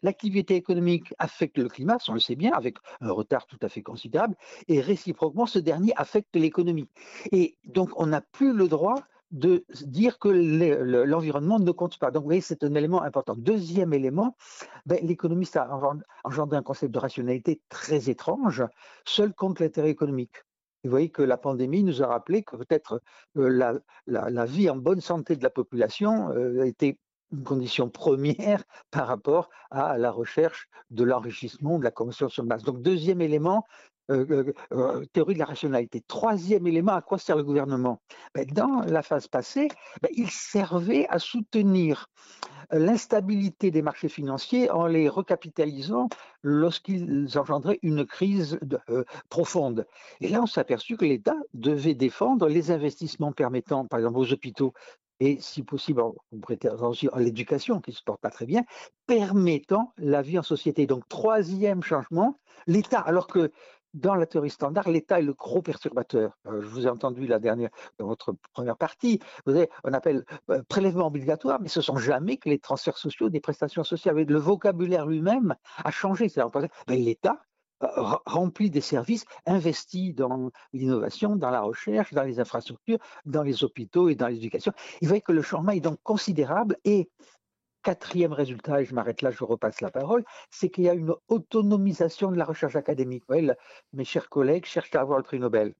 L'activité 0.03 0.55
économique 0.55 1.13
affecte 1.17 1.57
le 1.57 1.67
climat, 1.67 1.97
on 2.07 2.13
le 2.13 2.19
sait 2.19 2.35
bien, 2.35 2.51
avec 2.53 2.77
un 3.01 3.11
retard 3.11 3.47
tout 3.47 3.59
à 3.61 3.69
fait 3.69 3.81
considérable, 3.81 4.35
et 4.67 4.81
réciproquement, 4.81 5.47
ce 5.47 5.59
dernier 5.59 5.93
affecte 5.97 6.35
l'économie. 6.35 6.89
Et 7.31 7.57
donc, 7.65 7.89
on 7.95 8.05
n'a 8.05 8.21
plus 8.21 8.53
le 8.53 8.67
droit 8.67 8.97
de 9.31 9.65
dire 9.85 10.17
que 10.19 10.29
l'environnement 10.29 11.59
ne 11.59 11.71
compte 11.71 11.97
pas. 11.99 12.11
Donc, 12.11 12.23
vous 12.23 12.29
voyez, 12.29 12.41
c'est 12.41 12.63
un 12.63 12.73
élément 12.73 13.03
important. 13.03 13.35
Deuxième 13.37 13.93
élément, 13.93 14.35
ben, 14.85 14.99
l'économiste 15.03 15.55
a 15.55 15.69
engendré 16.23 16.57
un 16.57 16.63
concept 16.63 16.93
de 16.93 16.99
rationalité 16.99 17.61
très 17.69 18.09
étrange, 18.09 18.63
seul 19.05 19.33
contre 19.33 19.61
l'intérêt 19.61 19.89
économique. 19.89 20.43
Vous 20.83 20.89
voyez 20.89 21.09
que 21.09 21.21
la 21.21 21.37
pandémie 21.37 21.83
nous 21.83 22.01
a 22.01 22.07
rappelé 22.07 22.43
que 22.43 22.55
peut-être 22.55 23.01
euh, 23.37 23.79
la, 24.07 24.45
vie 24.45 24.69
en 24.69 24.77
bonne 24.77 25.01
santé 25.01 25.35
de 25.35 25.43
la 25.43 25.49
population 25.49 26.29
euh, 26.29 26.63
était 26.63 26.97
une 27.31 27.43
condition 27.43 27.89
première 27.89 28.63
par 28.89 29.07
rapport 29.07 29.49
à 29.69 29.97
la 29.97 30.09
recherche 30.09 30.67
de 30.89 31.03
l'enrichissement, 31.03 31.77
de 31.77 31.83
la 31.83 31.91
consommation 31.91 32.29
sur 32.29 32.43
masse. 32.45 32.63
Donc, 32.63 32.81
deuxième 32.81 33.21
élément, 33.21 33.65
euh, 34.09 34.25
euh, 34.31 34.53
euh, 34.73 35.05
théorie 35.13 35.35
de 35.35 35.39
la 35.39 35.45
rationalité. 35.45 36.01
Troisième 36.07 36.65
élément, 36.67 36.93
à 36.93 37.01
quoi 37.01 37.17
sert 37.17 37.35
le 37.35 37.43
gouvernement? 37.43 38.01
Ben, 38.33 38.45
Dans 38.45 38.81
la 38.87 39.03
phase 39.03 39.27
passée, 39.27 39.67
ben, 40.01 40.09
il 40.15 40.29
servait 40.29 41.05
à 41.09 41.19
soutenir 41.19 42.07
l'instabilité 42.71 43.71
des 43.71 43.81
marchés 43.81 44.09
financiers 44.09 44.69
en 44.69 44.85
les 44.85 45.09
recapitalisant 45.09 46.07
lorsqu'ils 46.43 47.27
engendraient 47.37 47.79
une 47.81 48.05
crise 48.05 48.59
profonde. 49.29 49.87
Et 50.21 50.27
là, 50.27 50.41
on 50.43 50.45
s'est 50.45 50.61
aperçu 50.61 50.95
que 50.95 51.05
l'État 51.05 51.35
devait 51.53 51.95
défendre 51.95 52.47
les 52.47 52.69
investissements 52.69 53.31
permettant, 53.31 53.85
par 53.85 53.99
exemple, 53.99 54.19
aux 54.19 54.33
hôpitaux, 54.33 54.73
et 55.19 55.37
si 55.41 55.63
possible, 55.63 56.01
on 56.01 56.39
prêter 56.39 56.69
attention 56.69 57.11
à 57.13 57.19
l'éducation 57.19 57.81
qui 57.81 57.91
ne 57.91 57.95
se 57.95 58.03
porte 58.03 58.21
pas 58.21 58.29
très 58.29 58.45
bien, 58.45 58.63
permettant 59.05 59.93
la 59.97 60.21
vie 60.21 60.39
en 60.39 60.43
société. 60.43 60.87
Donc, 60.87 61.07
troisième 61.09 61.83
changement, 61.83 62.39
l'État, 62.67 63.01
alors 63.01 63.27
que 63.27 63.51
dans 63.93 64.15
la 64.15 64.25
théorie 64.25 64.49
standard, 64.49 64.89
l'État 64.89 65.19
est 65.19 65.23
le 65.23 65.33
gros 65.33 65.61
perturbateur. 65.61 66.37
Euh, 66.47 66.61
je 66.61 66.67
vous 66.67 66.87
ai 66.87 66.89
entendu 66.89 67.27
la 67.27 67.39
dernière, 67.39 67.69
dans 67.97 68.07
votre 68.07 68.35
première 68.53 68.77
partie, 68.77 69.19
vous 69.45 69.55
avez, 69.55 69.69
on 69.83 69.93
appelle 69.93 70.25
euh, 70.49 70.61
prélèvement 70.67 71.07
obligatoire, 71.07 71.59
mais 71.61 71.69
ce 71.69 71.79
ne 71.79 71.83
sont 71.83 71.97
jamais 71.97 72.37
que 72.37 72.49
les 72.49 72.59
transferts 72.59 72.97
sociaux 72.97 73.29
des 73.29 73.39
prestations 73.39 73.83
sociales. 73.83 74.15
Le 74.15 74.37
vocabulaire 74.37 75.05
lui-même 75.05 75.55
a 75.83 75.91
changé. 75.91 76.27
Ben, 76.35 76.69
L'État 76.87 77.41
euh, 77.83 77.87
remplit 78.25 78.69
des 78.69 78.81
services, 78.81 79.25
investit 79.45 80.13
dans 80.13 80.51
l'innovation, 80.73 81.35
dans 81.35 81.49
la 81.49 81.61
recherche, 81.61 82.13
dans 82.13 82.23
les 82.23 82.39
infrastructures, 82.39 82.99
dans 83.25 83.43
les 83.43 83.63
hôpitaux 83.63 84.09
et 84.09 84.15
dans 84.15 84.27
l'éducation. 84.27 84.73
Il 85.01 85.07
voyez 85.07 85.21
que 85.21 85.31
le 85.31 85.41
changement 85.41 85.71
est 85.71 85.79
donc 85.79 85.97
considérable 86.03 86.77
et 86.83 87.09
quatrième 87.89 88.33
résultat, 88.33 88.81
et 88.81 88.85
je 88.85 88.93
m'arrête 88.93 89.23
là, 89.23 89.31
je 89.31 89.43
repasse 89.43 89.81
la 89.81 89.89
parole, 89.89 90.23
c'est 90.51 90.69
qu'il 90.69 90.83
y 90.83 90.89
a 90.89 90.93
une 90.93 91.15
autonomisation 91.27 92.31
de 92.31 92.37
la 92.37 92.45
recherche 92.45 92.75
académique. 92.75 93.23
mes 93.93 94.05
chers 94.05 94.29
collègues 94.29 94.65
cherchent 94.65 94.93
à 94.93 95.01
avoir 95.01 95.17
le 95.17 95.23
prix 95.23 95.39
Nobel. 95.39 95.73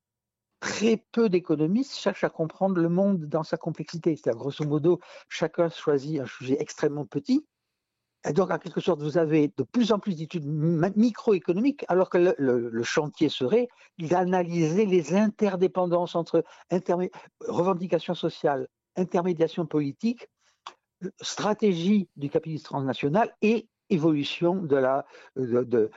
Très 0.60 0.98
peu 1.12 1.30
d'économistes 1.30 1.95
cherchent 1.95 2.24
à 2.24 2.32
comprendre 2.32 2.82
le 2.82 2.89
monde 2.89 3.26
dans 3.26 3.43
sa 3.43 3.58
complexité. 3.58 4.15
C'est-à-dire, 4.15 4.39
grosso 4.39 4.65
modo, 4.65 5.00
chacun 5.28 5.69
choisit 5.69 6.19
un 6.19 6.26
sujet 6.26 6.58
extrêmement 6.60 7.06
petit. 7.06 7.45
Et 8.28 8.34
donc, 8.34 8.50
en 8.50 8.58
quelque 8.58 8.82
sorte, 8.82 9.04
vous 9.04 9.19
avez 9.19 9.54
de 9.56 9.63
plus 9.63 9.91
en 9.91 10.00
plus 10.00 10.15
d'études 10.15 10.48
microéconomiques, 10.48 11.86
alors 11.89 12.10
que 12.10 12.34
le, 12.39 12.84
chantier 12.84 13.30
serait 13.30 13.67
d'analyser 14.00 14.88
les 14.88 15.13
interdépendances 15.13 16.15
entre 16.15 16.43
revendications 17.48 18.15
sociales, 18.15 18.67
intermédiation 18.95 19.67
politique 19.67 20.28
stratégie 21.22 22.08
du 22.16 22.30
capitalisme 22.30 22.66
transnational 22.66 23.34
et 23.42 23.68
évolution 23.90 24.56
de 24.56 24.76
la, 24.76 25.06
de, 25.36 25.92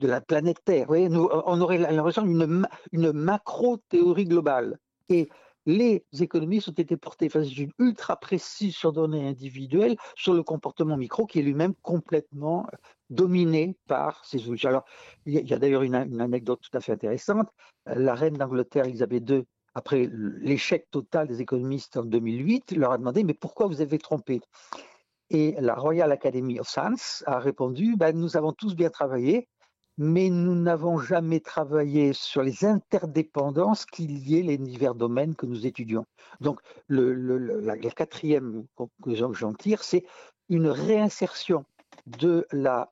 la, 0.00 0.20
planète 0.20 0.64
Terre. 0.64 0.88
On 0.90 1.60
aurait 1.60 1.78
l'impression 1.78 2.22
d'une 2.22 2.66
une 2.92 3.12
macro-théorie 3.12 4.24
globale. 4.24 4.78
Et 5.08 5.28
les 5.66 6.04
économistes 6.20 6.68
ont 6.68 6.72
été 6.72 6.96
portés 6.96 7.28
face 7.28 7.46
à 7.46 7.60
une 7.60 7.72
ultra 7.78 8.16
précise 8.16 8.74
sur 8.74 8.92
données 8.92 9.26
individuelles 9.26 9.96
sur 10.14 10.32
le 10.32 10.42
comportement 10.42 10.96
micro 10.96 11.26
qui 11.26 11.40
est 11.40 11.42
lui-même 11.42 11.74
complètement 11.82 12.66
dominé 13.10 13.76
par 13.86 14.24
ces 14.24 14.38
solutions. 14.38 14.68
Alors, 14.68 14.84
il 15.26 15.34
y 15.34 15.52
a, 15.52 15.58
d'ailleurs 15.58 15.82
une, 15.82 15.94
une, 15.94 16.20
anecdote 16.20 16.60
tout 16.60 16.76
à 16.76 16.80
fait 16.80 16.92
intéressante. 16.92 17.48
La 17.86 18.14
reine 18.14 18.36
d'Angleterre, 18.36 18.86
Elisabeth 18.86 19.28
II, 19.28 19.44
après 19.76 20.08
l'échec 20.10 20.90
total 20.90 21.28
des 21.28 21.42
économistes 21.42 21.98
en 21.98 22.04
2008, 22.04 22.72
leur 22.72 22.92
a 22.92 22.98
demandé, 22.98 23.24
mais 23.24 23.34
pourquoi 23.34 23.66
vous 23.66 23.82
avez 23.82 23.98
trompé? 23.98 24.40
Et 25.28 25.54
la 25.60 25.74
Royal 25.74 26.10
Academy 26.10 26.58
of 26.58 26.66
Science 26.66 27.22
a 27.26 27.38
répondu, 27.38 27.94
ben, 27.94 28.18
nous 28.18 28.38
avons 28.38 28.52
tous 28.52 28.74
bien 28.74 28.88
travaillé, 28.88 29.48
mais 29.98 30.30
nous 30.30 30.54
n'avons 30.54 30.98
jamais 30.98 31.40
travaillé 31.40 32.14
sur 32.14 32.42
les 32.42 32.64
interdépendances 32.64 33.84
qui 33.84 34.06
liaient 34.06 34.40
les 34.40 34.56
divers 34.56 34.94
domaines 34.94 35.34
que 35.34 35.44
nous 35.44 35.66
étudions. 35.66 36.06
Donc, 36.40 36.58
le, 36.86 37.12
la, 37.12 37.76
la, 37.76 37.90
quatrième 37.90 38.64
conclusion 38.76 39.30
que 39.30 39.36
j'en 39.36 39.52
tire, 39.52 39.84
c'est 39.84 40.06
une 40.48 40.68
réinsertion 40.68 41.66
de 42.06 42.46
la 42.50 42.90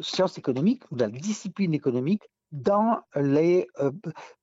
science 0.00 0.38
économique, 0.38 0.82
de 0.90 1.04
la 1.04 1.08
discipline 1.08 1.72
économique, 1.72 2.24
dans 2.52 3.00
les 3.14 3.66
euh, 3.80 3.90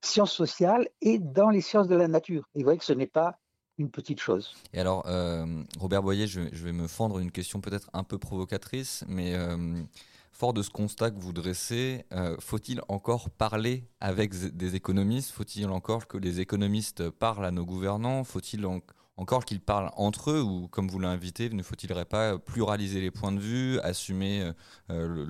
sciences 0.02 0.34
sociales 0.34 0.88
et 1.02 1.20
dans 1.20 1.50
les 1.50 1.62
sciences 1.62 1.88
de 1.88 1.96
la 1.96 2.08
nature. 2.08 2.48
Et 2.56 2.60
vous 2.60 2.66
voyez 2.66 2.80
que 2.80 2.86
ce 2.86 2.94
n'est 2.94 3.08
pas 3.08 3.38
une 3.78 3.90
petite 3.90 4.20
chose. 4.20 4.54
Et 4.74 4.80
alors, 4.80 5.04
euh, 5.08 5.64
Robert 5.80 6.04
Boyer, 6.04 6.28
je, 6.28 6.42
vais 6.42 6.74
me 6.74 6.88
fendre 6.88 7.20
une 7.20 7.32
question 7.32 7.60
peut-être 7.60 7.90
un 7.94 8.04
peu 8.04 8.20
provocatrice, 8.20 9.04
mais 9.08 9.34
euh, 9.34 9.82
fort 10.32 10.54
de 10.54 10.62
ce 10.62 10.70
constat 10.70 11.12
que 11.12 11.20
vous 11.20 11.34
dressez, 11.34 12.06
faut-il 12.40 12.82
encore 12.88 13.30
parler 13.32 13.88
avec 14.00 14.36
des 14.36 14.76
économistes? 14.76 15.32
Faut-il 15.32 15.68
encore 15.70 16.08
que 16.08 16.18
les 16.18 16.40
économistes 16.40 17.10
parlent 17.10 17.46
à 17.46 17.52
nos 17.52 17.66
gouvernants? 17.66 18.24
Faut-il 18.24 18.66
encore 19.18 19.46
qu'ils 19.46 19.62
parlent 19.62 19.92
entre 19.96 20.32
eux 20.32 20.42
ou, 20.42 20.68
comme 20.68 20.88
vous 20.88 21.00
l'invitez, 21.00 21.50
ne 21.50 21.64
faut-il 21.64 21.94
pas 22.06 22.40
pluraliser 22.40 23.00
les 23.00 23.12
points 23.12 23.32
de 23.32 23.40
vue, 23.40 23.80
assumer 23.82 24.42
euh, 24.42 24.54
euh, 24.90 25.26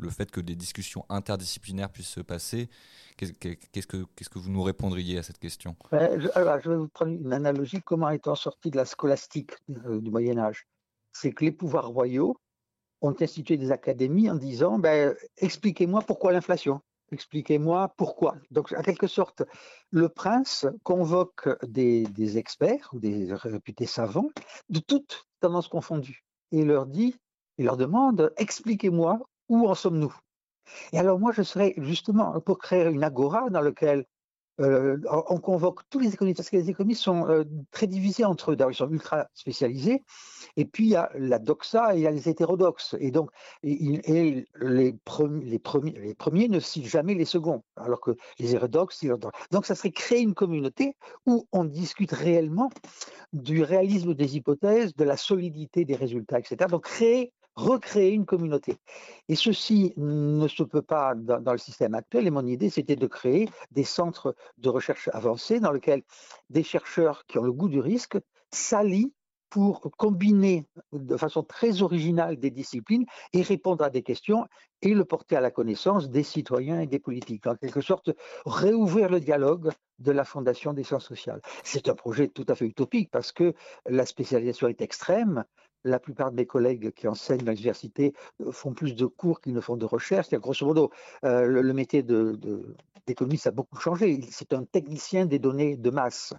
le, 0.00 0.10
fait 0.10 0.30
que 0.30 0.40
des 0.40 0.54
discussions 0.54 1.04
interdisciplinaires 1.08 1.90
puissent 1.90 2.08
se 2.08 2.20
passer? 2.20 2.68
Qu'est-ce 3.16 3.86
que, 3.86 4.38
vous 4.38 4.50
nous 4.50 4.62
répondriez 4.62 5.18
à 5.18 5.22
cette 5.22 5.38
question? 5.38 5.76
Je, 5.92 5.98
je, 5.98 6.68
vais 6.68 6.76
vous 6.76 6.88
prendre 6.88 7.12
une 7.12 7.32
analogie. 7.32 7.80
Comment 7.82 8.10
est-on 8.10 8.34
sorti 8.34 8.70
de 8.70 8.76
la 8.76 8.84
scolastique 8.84 9.52
euh, 9.86 10.00
du 10.00 10.10
Moyen 10.10 10.38
Âge 10.38 10.66
C'est 11.12 11.32
que 11.32 11.44
les 11.44 11.52
pouvoirs 11.52 11.88
royaux 11.88 12.36
ont 13.00 13.14
institué 13.20 13.56
des 13.56 13.70
académies 13.70 14.30
en 14.30 14.36
disant 14.36 14.78
ben, 14.78 15.14
expliquez-moi 15.38 16.02
pourquoi 16.02 16.32
l'inflation 16.32 16.80
Expliquez-moi 17.12 17.92
pourquoi. 17.96 18.36
Donc, 18.50 18.72
en 18.76 18.82
quelque 18.82 19.06
sorte, 19.06 19.42
le 19.90 20.08
prince 20.08 20.66
convoque 20.82 21.48
des, 21.66 22.38
experts 22.38 22.90
ou 22.92 22.98
des 22.98 23.32
réputés 23.32 23.86
savants 23.86 24.30
de 24.68 24.80
toutes 24.80 25.26
tendances 25.40 25.68
confondues 25.68 26.24
et 26.52 26.64
leur 26.64 26.86
dit, 26.86 27.14
il 27.58 27.66
leur 27.66 27.76
demande, 27.76 28.32
expliquez-moi 28.36 29.20
où 29.48 29.68
en 29.68 29.74
sommes-nous? 29.74 30.14
Et 30.92 30.98
alors 30.98 31.18
moi, 31.18 31.32
je 31.32 31.42
serais 31.42 31.74
justement 31.76 32.40
pour 32.40 32.58
créer 32.58 32.86
une 32.86 33.04
agora 33.04 33.50
dans 33.50 33.60
laquelle 33.60 34.06
euh, 34.60 34.98
on 35.28 35.38
convoque 35.38 35.80
tous 35.90 35.98
les 35.98 36.14
économistes, 36.14 36.38
parce 36.38 36.50
que 36.50 36.56
les 36.56 36.70
économistes 36.70 37.02
sont 37.02 37.28
euh, 37.28 37.44
très 37.70 37.86
divisés 37.86 38.24
entre 38.24 38.52
eux. 38.52 38.56
Ils 38.70 38.74
sont 38.74 38.88
ultra 38.88 39.28
spécialisés. 39.34 40.02
Et 40.56 40.64
puis, 40.64 40.84
il 40.84 40.90
y 40.90 40.96
a 40.96 41.10
la 41.14 41.38
doxa 41.38 41.94
et 41.94 41.98
il 41.98 42.02
y 42.02 42.06
a 42.06 42.10
les 42.10 42.28
hétérodoxes. 42.28 42.96
Et 43.00 43.10
donc, 43.10 43.30
les, 43.62 44.44
premiers, 45.04 46.48
ne 46.48 46.60
citent 46.60 46.86
jamais 46.86 47.14
les 47.14 47.24
seconds, 47.24 47.64
alors 47.76 48.00
que 48.00 48.12
les 48.38 48.50
hétérodoxes, 48.50 49.04
donc 49.50 49.66
ça 49.66 49.74
serait 49.74 49.90
créer 49.90 50.20
une 50.20 50.34
communauté 50.34 50.96
où 51.26 51.46
on 51.52 51.64
discute 51.64 52.12
réellement 52.12 52.70
du 53.32 53.62
réalisme 53.62 54.14
des 54.14 54.36
hypothèses, 54.36 54.94
de 54.94 55.04
la 55.04 55.16
solidité 55.16 55.84
des 55.84 55.96
résultats, 55.96 56.38
etc. 56.38 56.66
Donc, 56.70 56.84
créer 56.84 57.32
recréer 57.54 58.12
une 58.12 58.26
communauté. 58.26 58.76
Et 59.28 59.36
ceci 59.36 59.92
ne 59.96 60.48
se 60.48 60.62
peut 60.62 60.82
pas 60.82 61.14
dans, 61.14 61.52
le 61.52 61.58
système 61.58 61.94
actuel. 61.94 62.26
Et 62.26 62.30
mon 62.30 62.46
idée, 62.46 62.70
c'était 62.70 62.96
de 62.96 63.06
créer 63.06 63.48
des 63.70 63.84
centres 63.84 64.34
de 64.58 64.68
recherche 64.68 65.08
avancés 65.12 65.60
dans 65.60 65.70
lesquels 65.70 66.02
des 66.50 66.62
chercheurs 66.62 67.24
qui 67.26 67.38
ont 67.38 67.44
le 67.44 67.52
goût 67.52 67.68
du 67.68 67.80
risque 67.80 68.18
s'allient 68.50 69.12
pour 69.54 69.82
combiner 69.96 70.66
de 70.92 71.16
façon 71.16 71.44
très 71.44 71.80
originale 71.80 72.40
des 72.40 72.50
disciplines 72.50 73.04
et 73.32 73.40
répondre 73.40 73.84
à 73.84 73.88
des 73.88 74.02
questions 74.02 74.48
et 74.82 74.92
le 74.92 75.04
porter 75.04 75.36
à 75.36 75.40
la 75.40 75.52
connaissance 75.52 76.10
des 76.10 76.24
citoyens 76.24 76.80
et 76.80 76.88
des 76.88 76.98
politiques. 76.98 77.46
En 77.46 77.54
quelque 77.54 77.80
sorte, 77.80 78.10
réouvrir 78.46 79.08
le 79.08 79.20
dialogue 79.20 79.70
de 80.00 80.10
la 80.10 80.24
Fondation 80.24 80.72
des 80.72 80.82
sciences 80.82 81.06
sociales. 81.06 81.40
C'est 81.62 81.88
un 81.88 81.94
projet 81.94 82.26
tout 82.26 82.44
à 82.48 82.56
fait 82.56 82.64
utopique 82.64 83.12
parce 83.12 83.30
que 83.30 83.54
la 83.88 84.06
spécialisation 84.06 84.66
est 84.66 84.80
extrême, 84.80 85.44
la 85.84 86.00
plupart 86.00 86.32
de 86.32 86.36
mes 86.36 86.46
collègues 86.46 86.90
qui 86.90 87.06
enseignent 87.06 87.48
à 87.48 87.52
l'université 87.52 88.12
font 88.50 88.74
plus 88.74 88.96
de 88.96 89.06
cours 89.06 89.40
qu'ils 89.40 89.54
ne 89.54 89.60
font 89.60 89.76
de 89.76 89.86
recherche. 89.86 90.30
Grosso 90.30 90.66
modo, 90.66 90.90
euh, 91.24 91.46
le, 91.46 91.72
métier 91.72 92.02
d'économiste 93.06 93.46
a 93.46 93.52
beaucoup 93.52 93.78
changé. 93.78 94.20
C'est 94.32 94.52
un 94.52 94.64
technicien 94.64 95.26
des 95.26 95.38
données 95.38 95.76
de 95.76 95.90
masse. 95.90 96.34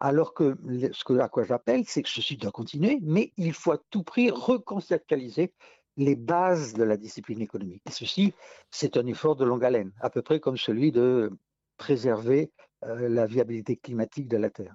Alors 0.00 0.34
que 0.34 0.56
ce 0.92 1.04
que, 1.04 1.18
à 1.18 1.28
quoi 1.28 1.44
j'appelle, 1.44 1.84
c'est 1.86 2.02
que 2.02 2.08
ceci 2.08 2.36
doit 2.36 2.52
continuer, 2.52 2.98
mais 3.02 3.32
il 3.36 3.52
faut 3.52 3.72
à 3.72 3.78
tout 3.90 4.02
prix 4.02 4.30
reconceptualiser 4.30 5.52
les 5.96 6.14
bases 6.14 6.74
de 6.74 6.84
la 6.84 6.96
discipline 6.96 7.42
économique. 7.42 7.82
Et 7.88 7.90
ceci, 7.92 8.32
c'est 8.70 8.96
un 8.96 9.06
effort 9.06 9.36
de 9.36 9.44
longue 9.44 9.64
haleine, 9.64 9.92
à 10.00 10.10
peu 10.10 10.22
près 10.22 10.38
comme 10.38 10.56
celui 10.56 10.92
de 10.92 11.30
préserver 11.76 12.52
euh, 12.84 13.08
la 13.08 13.26
viabilité 13.26 13.76
climatique 13.76 14.28
de 14.28 14.36
la 14.36 14.50
Terre. 14.50 14.74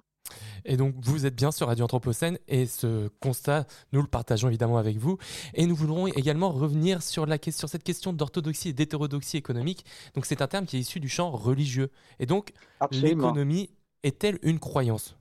Et 0.64 0.76
donc, 0.76 0.94
vous 0.98 1.26
êtes 1.26 1.34
bien 1.34 1.52
sur 1.52 1.66
Radio 1.66 1.84
Anthropocène 1.84 2.38
et 2.48 2.66
ce 2.66 3.08
constat, 3.20 3.66
nous 3.92 4.00
le 4.00 4.08
partageons 4.08 4.48
évidemment 4.48 4.78
avec 4.78 4.96
vous. 4.96 5.18
Et 5.52 5.66
nous 5.66 5.74
voudrons 5.74 6.06
également 6.06 6.50
revenir 6.50 7.02
sur, 7.02 7.26
la, 7.26 7.36
sur 7.50 7.68
cette 7.68 7.84
question 7.84 8.12
d'orthodoxie 8.12 8.70
et 8.70 8.72
d'hétérodoxie 8.72 9.36
économique. 9.36 9.84
Donc, 10.14 10.26
c'est 10.26 10.40
un 10.42 10.46
terme 10.46 10.66
qui 10.66 10.76
est 10.76 10.80
issu 10.80 11.00
du 11.00 11.08
champ 11.08 11.30
religieux. 11.30 11.90
Et 12.18 12.26
donc, 12.26 12.52
l'économie 12.90 13.70
est-elle 14.04 14.38
une 14.42 14.60
croyance? 14.60 15.18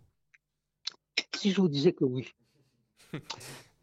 Si 1.35 1.51
je 1.51 1.61
vous 1.61 1.69
disais 1.69 1.93
que 1.93 2.03
oui. 2.03 2.27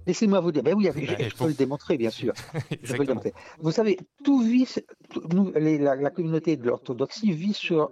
Laissez-moi 0.06 0.40
vous 0.40 0.52
dire, 0.52 0.62
ben 0.62 0.74
oui, 0.74 0.84
je, 0.94 1.36
peux 1.36 1.48
le 1.48 1.54
démontrer, 1.54 1.98
bien 1.98 2.10
sûr. 2.10 2.32
je 2.82 2.92
peux 2.94 3.00
le 3.00 3.06
démontrer. 3.06 3.34
Vous 3.58 3.70
savez, 3.70 3.98
tout 4.24 4.40
vit, 4.40 4.66
nous, 5.32 5.52
la, 5.54 6.10
communauté 6.10 6.56
de 6.56 6.66
l'orthodoxie 6.66 7.32
vit 7.32 7.52
sur 7.52 7.90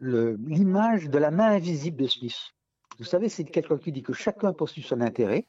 l'image 0.00 1.08
de 1.08 1.18
la 1.18 1.30
main 1.30 1.50
invisible 1.50 1.96
de 1.96 2.06
Smith. 2.06 2.36
Vous 2.98 3.04
savez, 3.04 3.28
c'est 3.28 3.44
quelqu'un 3.44 3.78
qui 3.78 3.92
dit 3.92 4.02
que 4.02 4.12
chacun 4.12 4.52
poursuit 4.52 4.82
son 4.82 5.00
intérêt. 5.00 5.46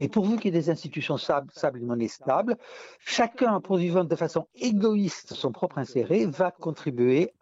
Et 0.00 0.08
pourvu 0.08 0.36
qu'il 0.36 0.54
y 0.54 0.56
ait 0.56 0.60
des 0.60 0.70
institutions 0.70 1.16
stables, 1.16 1.50
et 1.62 1.80
monnaie 1.80 2.08
stable, 2.08 2.56
chacun, 2.98 3.60
poursuivant 3.60 4.04
de 4.04 4.16
façon 4.16 4.46
égoïste 4.54 5.34
son 5.34 5.52
propre 5.52 5.78
intérêt, 5.78 6.26
va 6.26 6.50
contribuer 6.50 7.32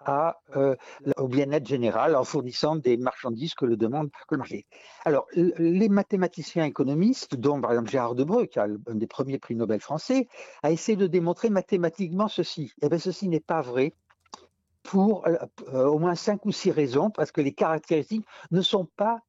euh, 0.57 0.75
au 1.17 1.29
bien-être 1.29 1.67
général 1.67 2.17
en 2.17 2.25
fournissant 2.25 2.77
des 2.77 2.97
marchandises 2.97 3.55
que 3.55 3.65
le 3.65 3.77
demande 3.77 4.11
le 4.31 4.37
marché. 4.37 4.67
Alors, 5.05 5.27
les 5.35 5.89
mathématiciens 5.89 6.65
économistes, 6.65 7.37
dont 7.37 7.61
par 7.61 7.73
exemple 7.73 7.91
Gérard 7.91 8.15
Debreu, 8.15 8.47
qui 8.47 8.59
a 8.59 8.65
un 8.65 8.95
des 8.95 9.07
premiers 9.07 9.39
prix 9.39 9.55
Nobel 9.55 9.81
français, 9.81 10.29
a 10.63 10.71
essayé 10.71 10.97
de 10.97 11.07
démontrer 11.07 11.51
mathématiquement 11.51 12.29
ceci. 12.29 12.73
Eh 12.83 12.89
bien, 12.89 12.99
ceci 12.99 13.29
n'est 13.29 13.41
pas 13.41 13.61
vrai 13.61 13.95
pour 14.83 15.27
euh, 15.27 15.37
euh, 15.73 15.87
au 15.87 15.99
moins 15.99 16.15
cinq 16.15 16.47
ou 16.47 16.53
six 16.53 16.71
raisons, 16.71 17.11
parce 17.11 17.33
que 17.33 17.41
les 17.41 17.53
caractéristiques 17.53 18.27
ne 18.51 18.63
sont 18.63 18.87
pas 18.97 19.21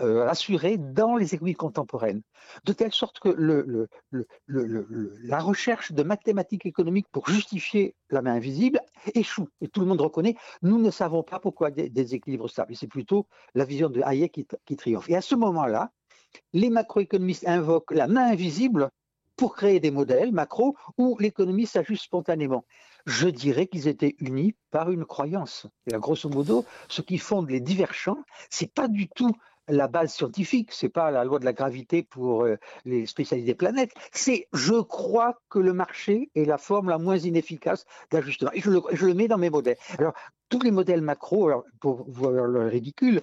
euh, 0.00 0.28
assurées 0.28 0.76
dans 0.76 1.16
les 1.16 1.34
économies 1.34 1.54
contemporaines. 1.54 2.22
De 2.64 2.72
telle 2.72 2.92
sorte 2.92 3.18
que 3.18 3.88
la 5.22 5.38
recherche 5.40 5.92
de 5.92 6.02
mathématiques 6.02 6.66
économiques 6.66 7.06
pour 7.10 7.28
justifier 7.28 7.94
la 8.10 8.20
main 8.20 8.34
invisible 8.34 8.80
échoue. 9.14 9.48
Et 9.60 9.68
tout 9.68 9.80
le 9.80 9.86
monde 9.86 10.00
reconnaît, 10.00 10.36
nous 10.62 10.78
ne 10.78 10.90
savons 10.90 11.22
pas 11.22 11.38
pourquoi 11.38 11.70
des, 11.70 12.14
équilibres 12.14 12.50
stables. 12.50 12.76
C'est 12.76 12.88
plutôt 12.88 13.26
la 13.54 13.64
vision 13.64 13.88
de 13.88 14.02
Hayek 14.02 14.46
qui, 14.66 14.76
triomphe. 14.76 15.08
Et 15.08 15.16
à 15.16 15.22
ce 15.22 15.34
moment-là, 15.34 15.92
les 16.52 16.70
macroéconomistes 16.70 17.46
invoquent 17.46 17.92
la 17.92 18.06
main 18.06 18.30
invisible 18.30 18.90
pour 19.36 19.56
créer 19.56 19.80
des 19.80 19.90
modèles 19.90 20.32
macro 20.32 20.76
où 20.98 21.16
l'économie 21.18 21.66
s'ajuste 21.66 22.04
spontanément 22.04 22.64
je 23.06 23.28
dirais 23.28 23.66
qu'ils 23.66 23.88
étaient 23.88 24.16
unis 24.18 24.54
par 24.70 24.90
une 24.90 25.04
croyance. 25.04 25.66
Et 25.86 25.96
grosso 25.96 26.28
modo, 26.28 26.64
ce 26.88 27.02
qui 27.02 27.18
fonde 27.18 27.50
les 27.50 27.60
divers 27.60 27.94
champs, 27.94 28.22
c'est 28.50 28.72
pas 28.72 28.88
du 28.88 29.08
tout 29.08 29.32
la 29.68 29.88
base 29.88 30.12
scientifique, 30.12 30.72
c'est 30.72 30.88
pas 30.88 31.10
la 31.10 31.24
loi 31.24 31.38
de 31.38 31.44
la 31.44 31.52
gravité 31.52 32.02
pour 32.02 32.44
euh, 32.44 32.56
les 32.84 33.06
spécialistes 33.06 33.46
des 33.46 33.54
planètes, 33.54 33.92
c'est 34.12 34.48
je 34.52 34.80
crois 34.80 35.40
que 35.48 35.58
le 35.58 35.72
marché 35.72 36.30
est 36.34 36.44
la 36.44 36.58
forme 36.58 36.88
la 36.88 36.98
moins 36.98 37.18
inefficace 37.18 37.84
d'ajustement. 38.10 38.50
Et 38.54 38.60
je 38.60 38.70
le, 38.70 39.14
mets 39.14 39.28
dans 39.28 39.38
mes 39.38 39.50
modèles. 39.50 39.76
Alors, 39.98 40.14
tous 40.48 40.60
les 40.60 40.70
modèles 40.70 41.02
macro, 41.02 41.50
pour 41.80 42.04
voir 42.10 42.32
le 42.32 42.66
ridicule, 42.66 43.22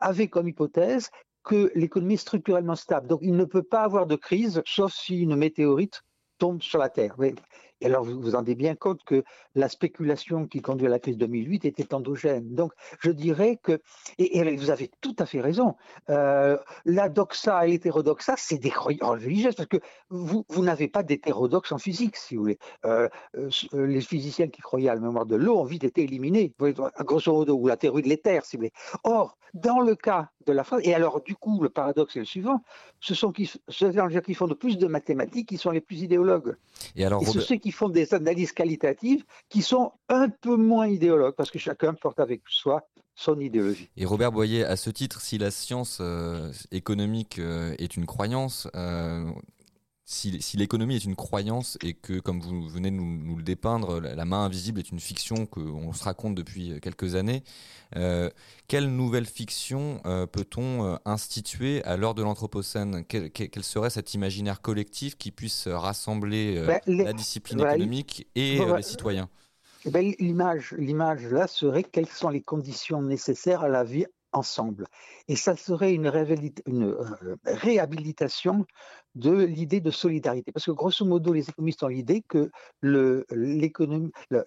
avaient 0.00 0.28
comme 0.28 0.48
hypothèse 0.48 1.10
que 1.44 1.72
l'économie 1.74 2.14
est 2.14 2.18
structurellement 2.18 2.76
stable. 2.76 3.08
Donc, 3.08 3.20
il 3.22 3.36
ne 3.36 3.44
peut 3.44 3.62
pas 3.62 3.82
avoir 3.82 4.06
de 4.06 4.16
crise, 4.16 4.62
sauf 4.64 4.92
si 4.92 5.20
une 5.20 5.36
météorite 5.36 6.02
tombe 6.38 6.62
sur 6.62 6.78
la 6.78 6.88
Terre. 6.88 7.16
Et 7.82 7.86
alors, 7.86 8.04
vous 8.04 8.20
vous 8.20 8.30
rendez 8.30 8.54
bien 8.54 8.76
compte 8.76 9.02
que 9.02 9.24
la 9.56 9.68
spéculation 9.68 10.46
qui 10.46 10.62
conduit 10.62 10.86
à 10.86 10.90
la 10.90 11.00
crise 11.00 11.18
2008 11.18 11.64
était 11.64 11.92
endogène. 11.94 12.54
Donc, 12.54 12.72
je 13.00 13.10
dirais 13.10 13.58
que, 13.60 13.80
et, 14.18 14.56
vous 14.56 14.70
avez 14.70 14.88
tout 15.00 15.16
à 15.18 15.26
fait 15.26 15.40
raison, 15.40 15.74
euh, 16.08 16.56
la 16.84 17.08
doxa 17.08 17.66
et 17.66 17.70
l'hétérodoxa, 17.70 18.34
c'est 18.38 18.58
des 18.58 18.70
croyances 18.70 19.10
religieuses, 19.10 19.56
parce 19.56 19.68
que 19.68 19.80
vous, 20.10 20.46
vous 20.48 20.62
n'avez 20.62 20.86
pas 20.86 21.02
d'hétérodoxe 21.02 21.72
en 21.72 21.78
physique, 21.78 22.16
si 22.16 22.36
vous 22.36 22.42
voulez. 22.42 22.58
Euh, 22.84 23.08
euh, 23.36 23.50
les 23.72 24.00
physiciens 24.00 24.46
qui 24.46 24.62
croyaient 24.62 24.88
à 24.88 24.94
la 24.94 25.00
mémoire 25.00 25.26
de 25.26 25.34
l'eau 25.34 25.58
ont 25.58 25.64
vite 25.64 25.82
été 25.82 26.04
éliminés, 26.04 26.54
grosso 27.00 27.32
modo, 27.32 27.56
ou 27.56 27.66
la 27.66 27.76
théorie 27.76 28.02
de 28.02 28.08
l'éther, 28.08 28.44
si 28.44 28.56
vous 28.56 28.60
voulez. 28.60 28.72
Or, 29.02 29.36
dans 29.54 29.80
le 29.80 29.94
cas 29.94 30.30
de 30.46 30.52
la 30.52 30.64
phrase, 30.64 30.80
et 30.84 30.94
alors, 30.94 31.20
du 31.20 31.34
coup, 31.34 31.60
le 31.62 31.68
paradoxe 31.68 32.16
est 32.16 32.20
le 32.20 32.24
suivant, 32.24 32.62
ce 33.00 33.14
sont 33.14 33.32
qui, 33.32 33.50
ceux 33.68 33.92
qui 34.20 34.34
font 34.34 34.46
le 34.46 34.54
plus 34.54 34.78
de 34.78 34.86
mathématiques 34.86 35.48
qui 35.48 35.58
sont 35.58 35.70
les 35.70 35.80
plus 35.80 36.02
idéologues. 36.02 36.56
Et, 36.96 37.04
alors, 37.04 37.26
ceux 37.26 37.56
qui 37.56 37.71
font 37.72 37.88
des 37.88 38.14
analyses 38.14 38.52
qualitatives 38.52 39.24
qui 39.48 39.62
sont 39.62 39.92
un 40.08 40.28
peu 40.28 40.56
moins 40.56 40.86
idéologues, 40.86 41.34
parce 41.34 41.50
que 41.50 41.58
chacun 41.58 41.94
porte 41.94 42.20
avec 42.20 42.42
soi 42.48 42.86
son 43.14 43.38
idéologie. 43.40 43.90
Et 43.96 44.04
Robert 44.04 44.32
Boyer, 44.32 44.64
à 44.64 44.76
ce 44.76 44.90
titre, 44.90 45.20
si 45.20 45.38
la 45.38 45.50
science 45.50 45.98
euh, 46.00 46.50
économique 46.70 47.38
euh, 47.38 47.74
est 47.78 47.96
une 47.96 48.06
croyance, 48.06 48.68
euh, 48.74 49.30
si, 50.12 50.56
l'économie 50.56 50.96
est 50.96 51.04
une 51.04 51.16
croyance 51.16 51.78
et 51.82 51.94
que, 51.94 52.20
comme 52.20 52.40
vous 52.40 52.68
venez 52.68 52.90
de 52.90 52.96
nous, 52.96 53.36
le 53.36 53.42
dépeindre, 53.42 54.00
la, 54.00 54.24
main 54.24 54.44
invisible 54.44 54.78
est 54.78 54.90
une 54.90 55.00
fiction 55.00 55.46
qu'on 55.46 55.92
se 55.92 56.04
raconte 56.04 56.34
depuis 56.34 56.78
quelques 56.80 57.14
années, 57.14 57.42
euh, 57.96 58.30
quelle 58.68 58.88
nouvelle 58.88 59.26
fiction 59.26 60.00
euh, 60.06 60.26
peut-on 60.26 60.84
euh, 60.84 60.96
instituer 61.04 61.82
à 61.84 61.96
l'heure 61.96 62.14
de 62.14 62.22
l'Anthropocène? 62.22 63.04
Quel, 63.04 63.64
serait 63.64 63.90
cet 63.90 64.14
imaginaire 64.14 64.60
collectif 64.60 65.16
qui 65.16 65.30
puisse 65.30 65.66
rassembler 65.68 66.62
ben, 66.66 66.80
la 66.86 67.12
discipline 67.12 67.60
économique 67.60 68.28
et 68.34 68.58
les 68.58 68.82
citoyens? 68.82 69.28
eh 69.84 70.16
L'image, 70.18 70.74
l'image 70.78 71.26
là 71.26 71.46
serait 71.46 71.84
quelles 71.84 72.08
sont 72.08 72.28
les 72.28 72.42
conditions 72.42 73.02
nécessaires 73.02 73.62
à 73.62 73.68
la 73.68 73.84
vie 73.84 74.06
ensemble. 74.32 74.86
Et 75.28 75.36
ça 75.36 75.56
serait 75.56 75.92
une, 75.92 76.06
euh, 76.06 77.36
réhabilitation 77.44 78.66
de 79.14 79.44
l'idée 79.44 79.80
de 79.80 79.90
solidarité. 79.90 80.52
Parce 80.52 80.66
que 80.66 80.70
grosso 80.70 81.04
modo, 81.04 81.32
les 81.32 81.48
économistes 81.48 81.82
ont 81.82 81.88
l'idée 81.88 82.22
que 82.22 82.50
l'économie, 82.82 84.12
euh, 84.32 84.44